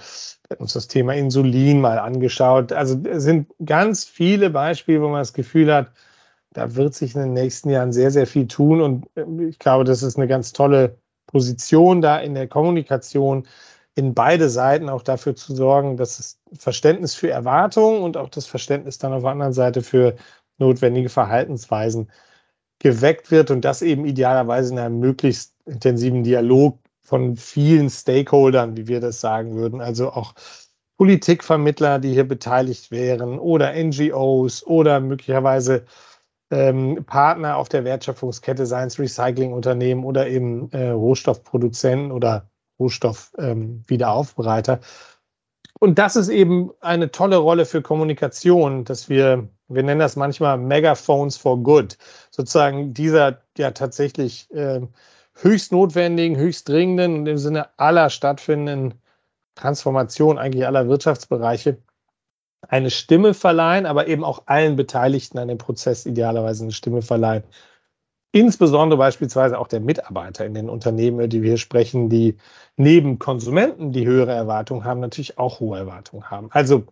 uns 0.59 0.73
das 0.73 0.87
Thema 0.87 1.15
Insulin 1.15 1.81
mal 1.81 1.97
angeschaut. 1.97 2.71
Also 2.71 3.01
es 3.09 3.23
sind 3.23 3.47
ganz 3.65 4.05
viele 4.05 4.51
Beispiele, 4.51 5.01
wo 5.01 5.07
man 5.07 5.21
das 5.21 5.33
Gefühl 5.33 5.73
hat, 5.73 5.91
da 6.53 6.75
wird 6.75 6.93
sich 6.93 7.15
in 7.15 7.21
den 7.21 7.33
nächsten 7.33 7.69
Jahren 7.69 7.91
sehr, 7.91 8.11
sehr 8.11 8.27
viel 8.27 8.47
tun. 8.47 8.81
Und 8.81 9.07
äh, 9.15 9.25
ich 9.49 9.59
glaube, 9.59 9.83
das 9.83 10.03
ist 10.03 10.17
eine 10.17 10.27
ganz 10.27 10.53
tolle 10.53 10.97
Position 11.27 12.01
da 12.01 12.19
in 12.19 12.35
der 12.35 12.47
Kommunikation, 12.47 13.47
in 13.95 14.13
beide 14.13 14.49
Seiten 14.49 14.89
auch 14.89 15.01
dafür 15.01 15.35
zu 15.35 15.55
sorgen, 15.55 15.97
dass 15.97 16.17
das 16.17 16.39
Verständnis 16.59 17.15
für 17.15 17.29
Erwartungen 17.29 18.03
und 18.03 18.17
auch 18.17 18.29
das 18.29 18.45
Verständnis 18.45 18.99
dann 18.99 19.13
auf 19.13 19.23
der 19.23 19.31
anderen 19.31 19.53
Seite 19.53 19.81
für 19.81 20.15
notwendige 20.59 21.09
Verhaltensweisen 21.09 22.09
geweckt 22.79 23.31
wird 23.31 23.51
und 23.51 23.61
das 23.61 23.81
eben 23.81 24.05
idealerweise 24.05 24.73
in 24.73 24.79
einem 24.79 24.99
möglichst 24.99 25.53
intensiven 25.65 26.23
Dialog 26.23 26.79
von 27.01 27.35
vielen 27.35 27.89
Stakeholdern, 27.89 28.75
wie 28.77 28.87
wir 28.87 28.99
das 28.99 29.21
sagen 29.21 29.55
würden, 29.55 29.81
also 29.81 30.11
auch 30.11 30.33
Politikvermittler, 30.97 31.99
die 31.99 32.13
hier 32.13 32.27
beteiligt 32.27 32.89
wären 32.91 33.37
oder 33.39 33.73
NGOs 33.73 34.65
oder 34.65 34.99
möglicherweise 34.99 35.85
ähm, 36.51 37.03
Partner 37.05 37.57
auf 37.57 37.69
der 37.69 37.83
Wertschöpfungskette, 37.83 38.65
seien 38.65 38.87
es 38.87 38.99
Recyclingunternehmen 38.99 40.05
oder 40.05 40.27
eben 40.27 40.71
äh, 40.71 40.89
Rohstoffproduzenten 40.89 42.11
oder 42.11 42.49
Rohstoffwiederaufbereiter. 42.79 44.73
Ähm, 44.73 44.79
und 45.79 45.99
das 45.99 46.15
ist 46.15 46.29
eben 46.29 46.71
eine 46.79 47.11
tolle 47.11 47.37
Rolle 47.37 47.65
für 47.65 47.81
Kommunikation, 47.81 48.85
dass 48.85 49.09
wir 49.09 49.49
wir 49.67 49.83
nennen 49.83 49.99
das 49.99 50.15
manchmal 50.15 50.57
Megaphones 50.57 51.37
for 51.37 51.61
Good, 51.61 51.97
sozusagen 52.31 52.93
dieser 52.93 53.41
ja 53.57 53.71
tatsächlich 53.71 54.51
äh, 54.51 54.81
höchst 55.35 55.71
notwendigen, 55.71 56.37
höchst 56.37 56.69
dringenden 56.69 57.19
und 57.19 57.27
im 57.27 57.37
Sinne 57.37 57.69
aller 57.77 58.09
stattfindenden 58.09 58.95
Transformation 59.55 60.37
eigentlich 60.37 60.65
aller 60.65 60.87
Wirtschaftsbereiche 60.87 61.77
eine 62.67 62.89
Stimme 62.89 63.33
verleihen, 63.33 63.85
aber 63.85 64.07
eben 64.07 64.23
auch 64.23 64.43
allen 64.47 64.75
Beteiligten 64.75 65.37
an 65.37 65.47
dem 65.47 65.57
Prozess 65.57 66.05
idealerweise 66.05 66.63
eine 66.63 66.73
Stimme 66.73 67.01
verleihen. 67.01 67.43
Insbesondere 68.31 68.97
beispielsweise 68.97 69.57
auch 69.57 69.67
der 69.67 69.79
Mitarbeiter 69.79 70.45
in 70.45 70.53
den 70.53 70.69
Unternehmen, 70.69 71.19
über 71.19 71.27
die 71.27 71.41
wir 71.41 71.51
hier 71.51 71.57
sprechen, 71.57 72.09
die 72.09 72.37
neben 72.75 73.17
Konsumenten, 73.17 73.93
die 73.93 74.05
höhere 74.05 74.33
Erwartungen 74.33 74.83
haben, 74.83 74.99
natürlich 74.99 75.37
auch 75.37 75.59
hohe 75.61 75.77
Erwartungen 75.77 76.29
haben. 76.29 76.49
Also 76.51 76.85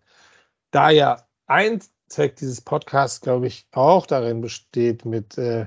da 0.72 0.90
ja 0.90 1.26
ein 1.48 1.82
Zweck 2.14 2.36
dieses 2.36 2.62
Podcasts, 2.62 3.22
glaube 3.22 3.48
ich, 3.48 3.68
auch 3.72 4.06
darin 4.06 4.42
besteht, 4.42 5.04
mit 5.04 5.38
äh, 5.38 5.66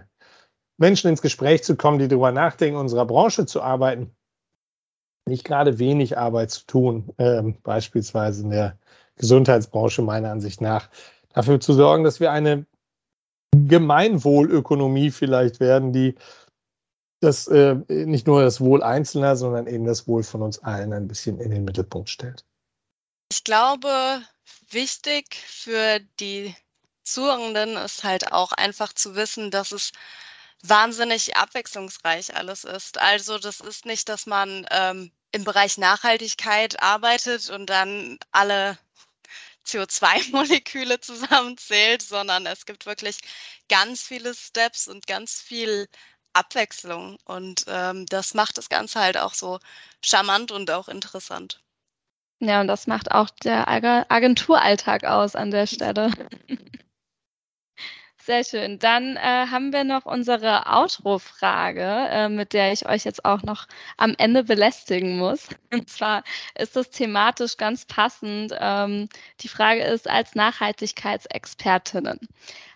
Menschen 0.78 1.10
ins 1.10 1.22
Gespräch 1.22 1.64
zu 1.64 1.76
kommen, 1.76 1.98
die 1.98 2.08
darüber 2.08 2.32
nachdenken, 2.32 2.76
in 2.76 2.80
unserer 2.82 3.06
Branche 3.06 3.46
zu 3.46 3.62
arbeiten. 3.62 4.14
Nicht 5.28 5.44
gerade 5.44 5.78
wenig 5.78 6.16
Arbeit 6.16 6.52
zu 6.52 6.66
tun, 6.66 7.12
äh, 7.16 7.42
beispielsweise 7.62 8.44
in 8.44 8.50
der 8.50 8.78
Gesundheitsbranche 9.16 10.02
meiner 10.02 10.30
Ansicht 10.30 10.60
nach, 10.60 10.88
dafür 11.30 11.58
zu 11.58 11.72
sorgen, 11.72 12.04
dass 12.04 12.20
wir 12.20 12.30
eine 12.30 12.66
Gemeinwohlökonomie 13.52 15.10
vielleicht 15.10 15.58
werden, 15.58 15.92
die 15.92 16.14
das 17.20 17.48
äh, 17.48 17.74
nicht 17.88 18.26
nur 18.26 18.42
das 18.42 18.60
Wohl 18.60 18.82
Einzelner, 18.82 19.36
sondern 19.36 19.66
eben 19.66 19.84
das 19.84 20.06
Wohl 20.06 20.22
von 20.22 20.42
uns 20.42 20.58
allen 20.60 20.92
ein 20.92 21.08
bisschen 21.08 21.40
in 21.40 21.50
den 21.50 21.64
Mittelpunkt 21.64 22.10
stellt. 22.10 22.44
Ich 23.32 23.42
glaube, 23.42 24.20
wichtig 24.70 25.36
für 25.46 26.00
die 26.20 26.54
Zuhörenden 27.04 27.76
ist 27.76 28.04
halt 28.04 28.32
auch 28.32 28.52
einfach 28.52 28.92
zu 28.92 29.14
wissen, 29.14 29.50
dass 29.50 29.72
es 29.72 29.92
wahnsinnig 30.62 31.36
abwechslungsreich 31.36 32.34
alles 32.36 32.64
ist. 32.64 32.98
Also 32.98 33.38
das 33.38 33.60
ist 33.60 33.86
nicht, 33.86 34.08
dass 34.08 34.26
man 34.26 34.66
ähm, 34.70 35.12
im 35.32 35.44
Bereich 35.44 35.78
Nachhaltigkeit 35.78 36.82
arbeitet 36.82 37.50
und 37.50 37.66
dann 37.66 38.18
alle 38.32 38.78
CO2-Moleküle 39.66 41.00
zusammenzählt, 41.00 42.02
sondern 42.02 42.46
es 42.46 42.66
gibt 42.66 42.86
wirklich 42.86 43.18
ganz 43.68 44.02
viele 44.02 44.34
Steps 44.34 44.88
und 44.88 45.06
ganz 45.06 45.40
viel 45.40 45.88
Abwechslung. 46.32 47.18
Und 47.24 47.64
ähm, 47.68 48.06
das 48.06 48.34
macht 48.34 48.58
das 48.58 48.68
Ganze 48.68 49.00
halt 49.00 49.16
auch 49.16 49.34
so 49.34 49.58
charmant 50.02 50.52
und 50.52 50.70
auch 50.70 50.88
interessant. 50.88 51.60
Ja, 52.38 52.60
und 52.60 52.68
das 52.68 52.86
macht 52.86 53.12
auch 53.12 53.30
der 53.30 53.68
Agenturalltag 53.68 55.04
aus 55.04 55.34
an 55.36 55.50
der 55.50 55.66
Stelle. 55.66 56.10
Sehr 58.26 58.42
schön. 58.42 58.80
Dann 58.80 59.16
äh, 59.16 59.20
haben 59.20 59.72
wir 59.72 59.84
noch 59.84 60.04
unsere 60.04 60.66
Outro-Frage, 60.66 62.08
äh, 62.10 62.28
mit 62.28 62.54
der 62.54 62.72
ich 62.72 62.84
euch 62.84 63.04
jetzt 63.04 63.24
auch 63.24 63.44
noch 63.44 63.68
am 63.98 64.16
Ende 64.18 64.42
belästigen 64.42 65.16
muss. 65.16 65.46
Und 65.72 65.88
zwar 65.88 66.24
ist 66.58 66.74
das 66.74 66.90
thematisch 66.90 67.56
ganz 67.56 67.84
passend. 67.84 68.52
Ähm, 68.58 69.08
die 69.42 69.48
Frage 69.48 69.84
ist, 69.84 70.10
als 70.10 70.34
Nachhaltigkeitsexpertinnen, 70.34 72.18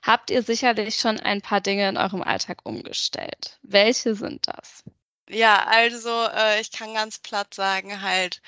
habt 0.03 0.31
ihr 0.31 0.45
sicherlich 0.45 0.95
schon 0.95 1.19
ein 1.19 1.41
paar 1.43 1.61
Dinge 1.61 1.89
in 1.89 1.97
eurem 1.97 2.23
Alltag 2.23 2.59
umgestellt? 2.63 3.59
Welche 3.63 4.15
sind 4.15 4.47
das? 4.47 4.85
Ja, 5.29 5.67
also 5.67 6.11
äh, 6.33 6.61
ich 6.61 6.71
kann 6.71 6.95
ganz 6.95 7.19
platt 7.19 7.55
sagen, 7.55 8.03
halt, 8.03 8.41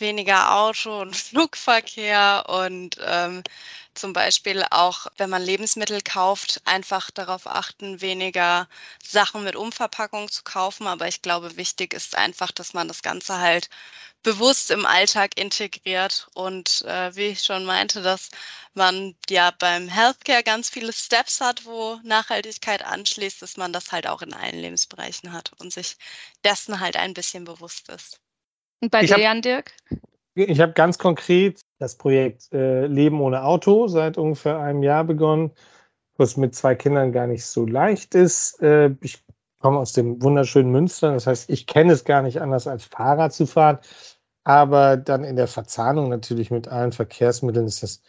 weniger 0.00 0.54
Auto- 0.56 1.00
und 1.00 1.16
Flugverkehr 1.16 2.44
und 2.48 2.96
ähm, 3.00 3.42
zum 3.94 4.12
Beispiel 4.12 4.64
auch, 4.70 5.06
wenn 5.18 5.30
man 5.30 5.42
Lebensmittel 5.42 6.00
kauft, 6.02 6.60
einfach 6.64 7.10
darauf 7.10 7.46
achten, 7.46 8.00
weniger 8.00 8.68
Sachen 9.02 9.44
mit 9.44 9.56
Umverpackung 9.56 10.30
zu 10.30 10.42
kaufen. 10.44 10.86
Aber 10.86 11.08
ich 11.08 11.22
glaube, 11.22 11.56
wichtig 11.56 11.92
ist 11.94 12.16
einfach, 12.16 12.50
dass 12.52 12.72
man 12.72 12.88
das 12.88 13.02
Ganze 13.02 13.38
halt 13.38 13.68
bewusst 14.22 14.70
im 14.70 14.86
Alltag 14.86 15.36
integriert 15.38 16.28
und 16.34 16.82
äh, 16.82 17.14
wie 17.16 17.26
ich 17.28 17.42
schon 17.42 17.64
meinte, 17.64 18.02
dass 18.02 18.30
man 18.74 19.16
ja 19.28 19.50
beim 19.58 19.88
Healthcare 19.88 20.42
ganz 20.42 20.70
viele 20.70 20.92
Steps 20.92 21.40
hat, 21.40 21.64
wo 21.64 21.98
Nachhaltigkeit 22.04 22.82
anschließt, 22.84 23.42
dass 23.42 23.56
man 23.56 23.72
das 23.72 23.92
halt 23.92 24.06
auch 24.06 24.22
in 24.22 24.34
allen 24.34 24.58
Lebensbereichen 24.60 25.32
hat 25.32 25.52
und 25.58 25.72
sich 25.72 25.96
dessen 26.44 26.80
halt 26.80 26.96
ein 26.96 27.14
bisschen 27.14 27.44
bewusst 27.44 27.88
ist. 27.88 28.20
Und 28.80 28.90
bei 28.90 29.02
ich 29.02 29.12
dir, 29.12 29.20
Jan 29.20 29.42
Dirk? 29.42 29.72
Ich 30.34 30.60
habe 30.60 30.72
ganz 30.72 30.98
konkret 30.98 31.60
das 31.78 31.96
Projekt 31.96 32.52
äh, 32.52 32.86
Leben 32.86 33.20
ohne 33.20 33.44
Auto 33.44 33.88
seit 33.88 34.16
ungefähr 34.16 34.58
einem 34.58 34.82
Jahr 34.82 35.04
begonnen, 35.04 35.50
was 36.16 36.36
mit 36.36 36.54
zwei 36.54 36.74
Kindern 36.74 37.12
gar 37.12 37.26
nicht 37.26 37.44
so 37.44 37.66
leicht 37.66 38.14
ist. 38.14 38.60
Äh, 38.62 38.94
ich 39.02 39.22
komme 39.58 39.78
aus 39.78 39.92
dem 39.92 40.22
wunderschönen 40.22 40.70
Münster, 40.70 41.12
das 41.12 41.26
heißt, 41.26 41.50
ich 41.50 41.66
kenne 41.66 41.92
es 41.92 42.04
gar 42.04 42.22
nicht 42.22 42.40
anders 42.40 42.66
als 42.66 42.84
Fahrrad 42.84 43.32
zu 43.32 43.46
fahren. 43.46 43.78
Aber 44.44 44.96
dann 44.96 45.24
in 45.24 45.36
der 45.36 45.48
Verzahnung 45.48 46.08
natürlich 46.08 46.50
mit 46.50 46.68
allen 46.68 46.92
Verkehrsmitteln 46.92 47.66
ist 47.66 47.82
das 47.82 48.02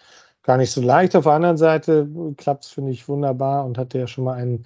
gar 0.43 0.57
nicht 0.57 0.71
so 0.71 0.81
leicht. 0.81 1.15
Auf 1.15 1.25
der 1.25 1.33
anderen 1.33 1.57
Seite 1.57 2.07
klappt 2.37 2.63
es, 2.63 2.71
finde 2.71 2.91
ich, 2.91 3.09
wunderbar 3.09 3.65
und 3.65 3.77
hatte 3.77 3.99
ja 3.99 4.07
schon 4.07 4.23
mal 4.23 4.35
einen 4.35 4.65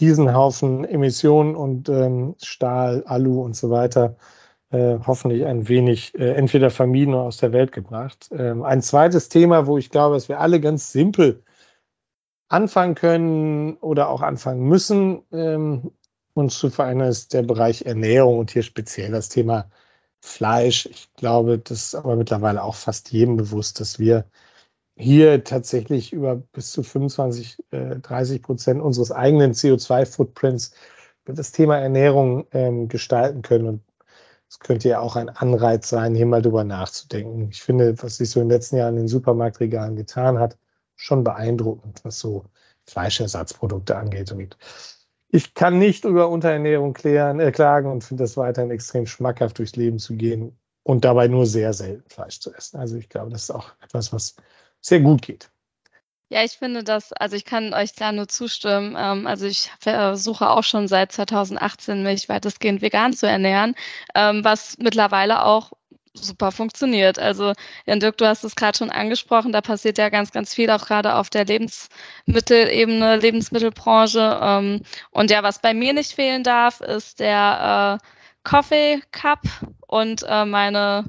Riesenhaufen 0.00 0.84
Emissionen 0.84 1.54
und 1.54 1.88
ähm, 1.88 2.34
Stahl, 2.42 3.04
Alu 3.06 3.42
und 3.42 3.54
so 3.54 3.70
weiter 3.70 4.16
äh, 4.76 4.98
hoffentlich 5.06 5.46
ein 5.46 5.68
wenig 5.68 6.14
äh, 6.18 6.32
entweder 6.32 6.70
vermieden 6.70 7.14
oder 7.14 7.24
aus 7.24 7.38
der 7.38 7.52
Welt 7.52 7.72
gebracht. 7.72 8.28
Ähm, 8.32 8.62
ein 8.62 8.82
zweites 8.82 9.28
Thema, 9.28 9.66
wo 9.66 9.78
ich 9.78 9.90
glaube, 9.90 10.16
dass 10.16 10.28
wir 10.28 10.40
alle 10.40 10.60
ganz 10.60 10.92
simpel 10.92 11.42
anfangen 12.48 12.94
können 12.94 13.76
oder 13.78 14.08
auch 14.10 14.22
anfangen 14.22 14.62
müssen, 14.68 15.22
ähm, 15.32 15.92
uns 16.34 16.58
zu 16.58 16.70
verändern, 16.70 17.08
ist 17.08 17.32
der 17.34 17.42
Bereich 17.42 17.86
Ernährung 17.86 18.38
und 18.38 18.50
hier 18.50 18.62
speziell 18.62 19.12
das 19.12 19.28
Thema 19.30 19.70
Fleisch. 20.20 20.86
Ich 20.86 21.12
glaube, 21.14 21.58
das 21.58 21.78
ist 21.88 21.94
aber 21.94 22.16
mittlerweile 22.16 22.62
auch 22.62 22.74
fast 22.76 23.12
jedem 23.12 23.36
bewusst, 23.36 23.80
dass 23.80 23.98
wir 23.98 24.26
hier 24.96 25.44
tatsächlich 25.44 26.12
über 26.12 26.36
bis 26.36 26.72
zu 26.72 26.82
25, 26.82 27.58
äh, 27.70 27.96
30 27.96 28.42
Prozent 28.42 28.82
unseres 28.82 29.12
eigenen 29.12 29.52
CO2-Footprints 29.52 30.72
das 31.26 31.52
Thema 31.52 31.78
Ernährung 31.78 32.46
ähm, 32.52 32.88
gestalten 32.88 33.42
können. 33.42 33.66
Und 33.66 33.82
es 34.48 34.58
könnte 34.60 34.88
ja 34.88 35.00
auch 35.00 35.16
ein 35.16 35.28
Anreiz 35.28 35.88
sein, 35.88 36.14
hier 36.14 36.26
mal 36.26 36.42
drüber 36.42 36.64
nachzudenken. 36.64 37.48
Ich 37.50 37.62
finde, 37.62 38.00
was 38.02 38.18
sich 38.18 38.30
so 38.30 38.40
in 38.40 38.48
den 38.48 38.56
letzten 38.56 38.76
Jahren 38.76 38.94
in 38.94 39.02
den 39.02 39.08
Supermarktregalen 39.08 39.96
getan 39.96 40.38
hat, 40.38 40.56
schon 40.94 41.24
beeindruckend, 41.24 42.04
was 42.04 42.18
so 42.20 42.44
Fleischersatzprodukte 42.84 43.96
angeht. 43.96 44.32
Und 44.32 44.56
ich 45.28 45.54
kann 45.54 45.78
nicht 45.78 46.04
über 46.04 46.28
Unterernährung 46.28 46.94
klären, 46.94 47.40
äh, 47.40 47.52
klagen 47.52 47.90
und 47.90 48.04
finde 48.04 48.24
das 48.24 48.36
weiterhin 48.36 48.70
extrem 48.70 49.06
schmackhaft 49.06 49.58
durchs 49.58 49.76
Leben 49.76 49.98
zu 49.98 50.14
gehen 50.14 50.56
und 50.84 51.04
dabei 51.04 51.28
nur 51.28 51.46
sehr 51.46 51.72
selten 51.72 52.08
Fleisch 52.08 52.40
zu 52.40 52.54
essen. 52.54 52.78
Also 52.78 52.96
ich 52.96 53.08
glaube, 53.08 53.30
das 53.30 53.44
ist 53.44 53.50
auch 53.50 53.72
etwas, 53.82 54.12
was 54.12 54.36
sehr 54.80 55.00
gut 55.00 55.22
geht. 55.22 55.50
Ja, 56.28 56.42
ich 56.42 56.52
finde 56.52 56.82
das, 56.82 57.12
also 57.12 57.36
ich 57.36 57.44
kann 57.44 57.72
euch 57.72 57.92
da 57.94 58.10
nur 58.10 58.26
zustimmen. 58.28 58.96
Ähm, 58.98 59.26
also 59.28 59.46
ich 59.46 59.70
versuche 59.78 60.50
auch 60.50 60.64
schon 60.64 60.88
seit 60.88 61.12
2018 61.12 62.02
mich 62.02 62.28
weitestgehend 62.28 62.82
vegan 62.82 63.12
zu 63.12 63.28
ernähren, 63.28 63.74
ähm, 64.14 64.42
was 64.44 64.76
mittlerweile 64.78 65.44
auch 65.44 65.72
super 66.14 66.50
funktioniert. 66.50 67.18
Also, 67.18 67.52
Jan 67.86 68.00
Dirk, 68.00 68.16
du 68.18 68.26
hast 68.26 68.42
es 68.44 68.56
gerade 68.56 68.76
schon 68.78 68.90
angesprochen, 68.90 69.52
da 69.52 69.60
passiert 69.60 69.98
ja 69.98 70.08
ganz, 70.08 70.32
ganz 70.32 70.54
viel, 70.54 70.70
auch 70.70 70.86
gerade 70.86 71.14
auf 71.14 71.30
der 71.30 71.44
Lebensmittelebene, 71.44 73.16
Lebensmittelbranche. 73.18 74.40
Ähm, 74.42 74.82
und 75.10 75.30
ja, 75.30 75.42
was 75.42 75.60
bei 75.60 75.74
mir 75.74 75.92
nicht 75.92 76.12
fehlen 76.12 76.42
darf, 76.42 76.80
ist 76.80 77.20
der 77.20 78.00
äh, 78.02 78.06
Coffee 78.44 79.02
Cup 79.12 79.42
und 79.86 80.24
äh, 80.28 80.44
meine 80.44 81.04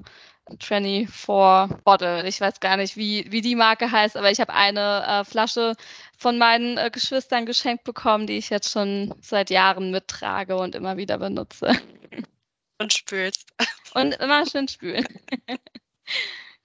24 0.59 1.83
Bottle. 1.83 2.27
Ich 2.27 2.41
weiß 2.41 2.59
gar 2.59 2.77
nicht, 2.77 2.97
wie, 2.97 3.31
wie 3.31 3.41
die 3.41 3.55
Marke 3.55 3.91
heißt, 3.91 4.17
aber 4.17 4.31
ich 4.31 4.39
habe 4.39 4.53
eine 4.53 5.05
äh, 5.07 5.23
Flasche 5.23 5.73
von 6.17 6.37
meinen 6.37 6.77
äh, 6.77 6.89
Geschwistern 6.91 7.45
geschenkt 7.45 7.83
bekommen, 7.83 8.27
die 8.27 8.37
ich 8.37 8.49
jetzt 8.49 8.71
schon 8.71 9.13
seit 9.21 9.49
Jahren 9.49 9.91
mittrage 9.91 10.57
und 10.57 10.75
immer 10.75 10.97
wieder 10.97 11.17
benutze. 11.17 11.71
Und 12.79 12.93
spülst. 12.93 13.47
Und 13.93 14.13
immer 14.15 14.45
schön 14.45 14.67
spülen. 14.67 15.07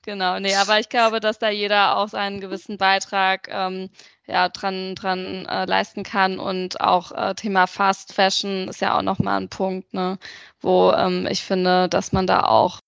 genau, 0.03 0.39
nee, 0.39 0.55
aber 0.55 0.79
ich 0.79 0.89
glaube, 0.89 1.21
dass 1.21 1.39
da 1.39 1.49
jeder 1.49 1.97
auch 1.97 2.09
seinen 2.09 2.41
gewissen 2.41 2.77
Beitrag 2.77 3.49
ähm, 3.51 3.89
ja, 4.27 4.49
dran, 4.49 4.95
dran 4.95 5.47
äh, 5.47 5.65
leisten 5.65 6.03
kann. 6.03 6.39
Und 6.39 6.81
auch 6.81 7.13
äh, 7.13 7.35
Thema 7.35 7.67
Fast 7.67 8.13
Fashion 8.13 8.69
ist 8.69 8.81
ja 8.81 8.97
auch 8.97 9.03
nochmal 9.03 9.41
ein 9.41 9.49
Punkt, 9.49 9.93
ne, 9.95 10.19
wo 10.61 10.93
ähm, 10.93 11.27
ich 11.31 11.43
finde, 11.43 11.89
dass 11.89 12.13
man 12.13 12.27
da 12.27 12.45
auch 12.45 12.81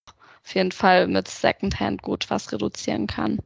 auf 0.45 0.55
jeden 0.55 0.73
Fall 0.73 1.07
mit 1.07 1.29
Secondhand 1.29 2.03
gut 2.03 2.29
was 2.31 2.53
reduzieren 2.53 3.07
kann. 3.07 3.39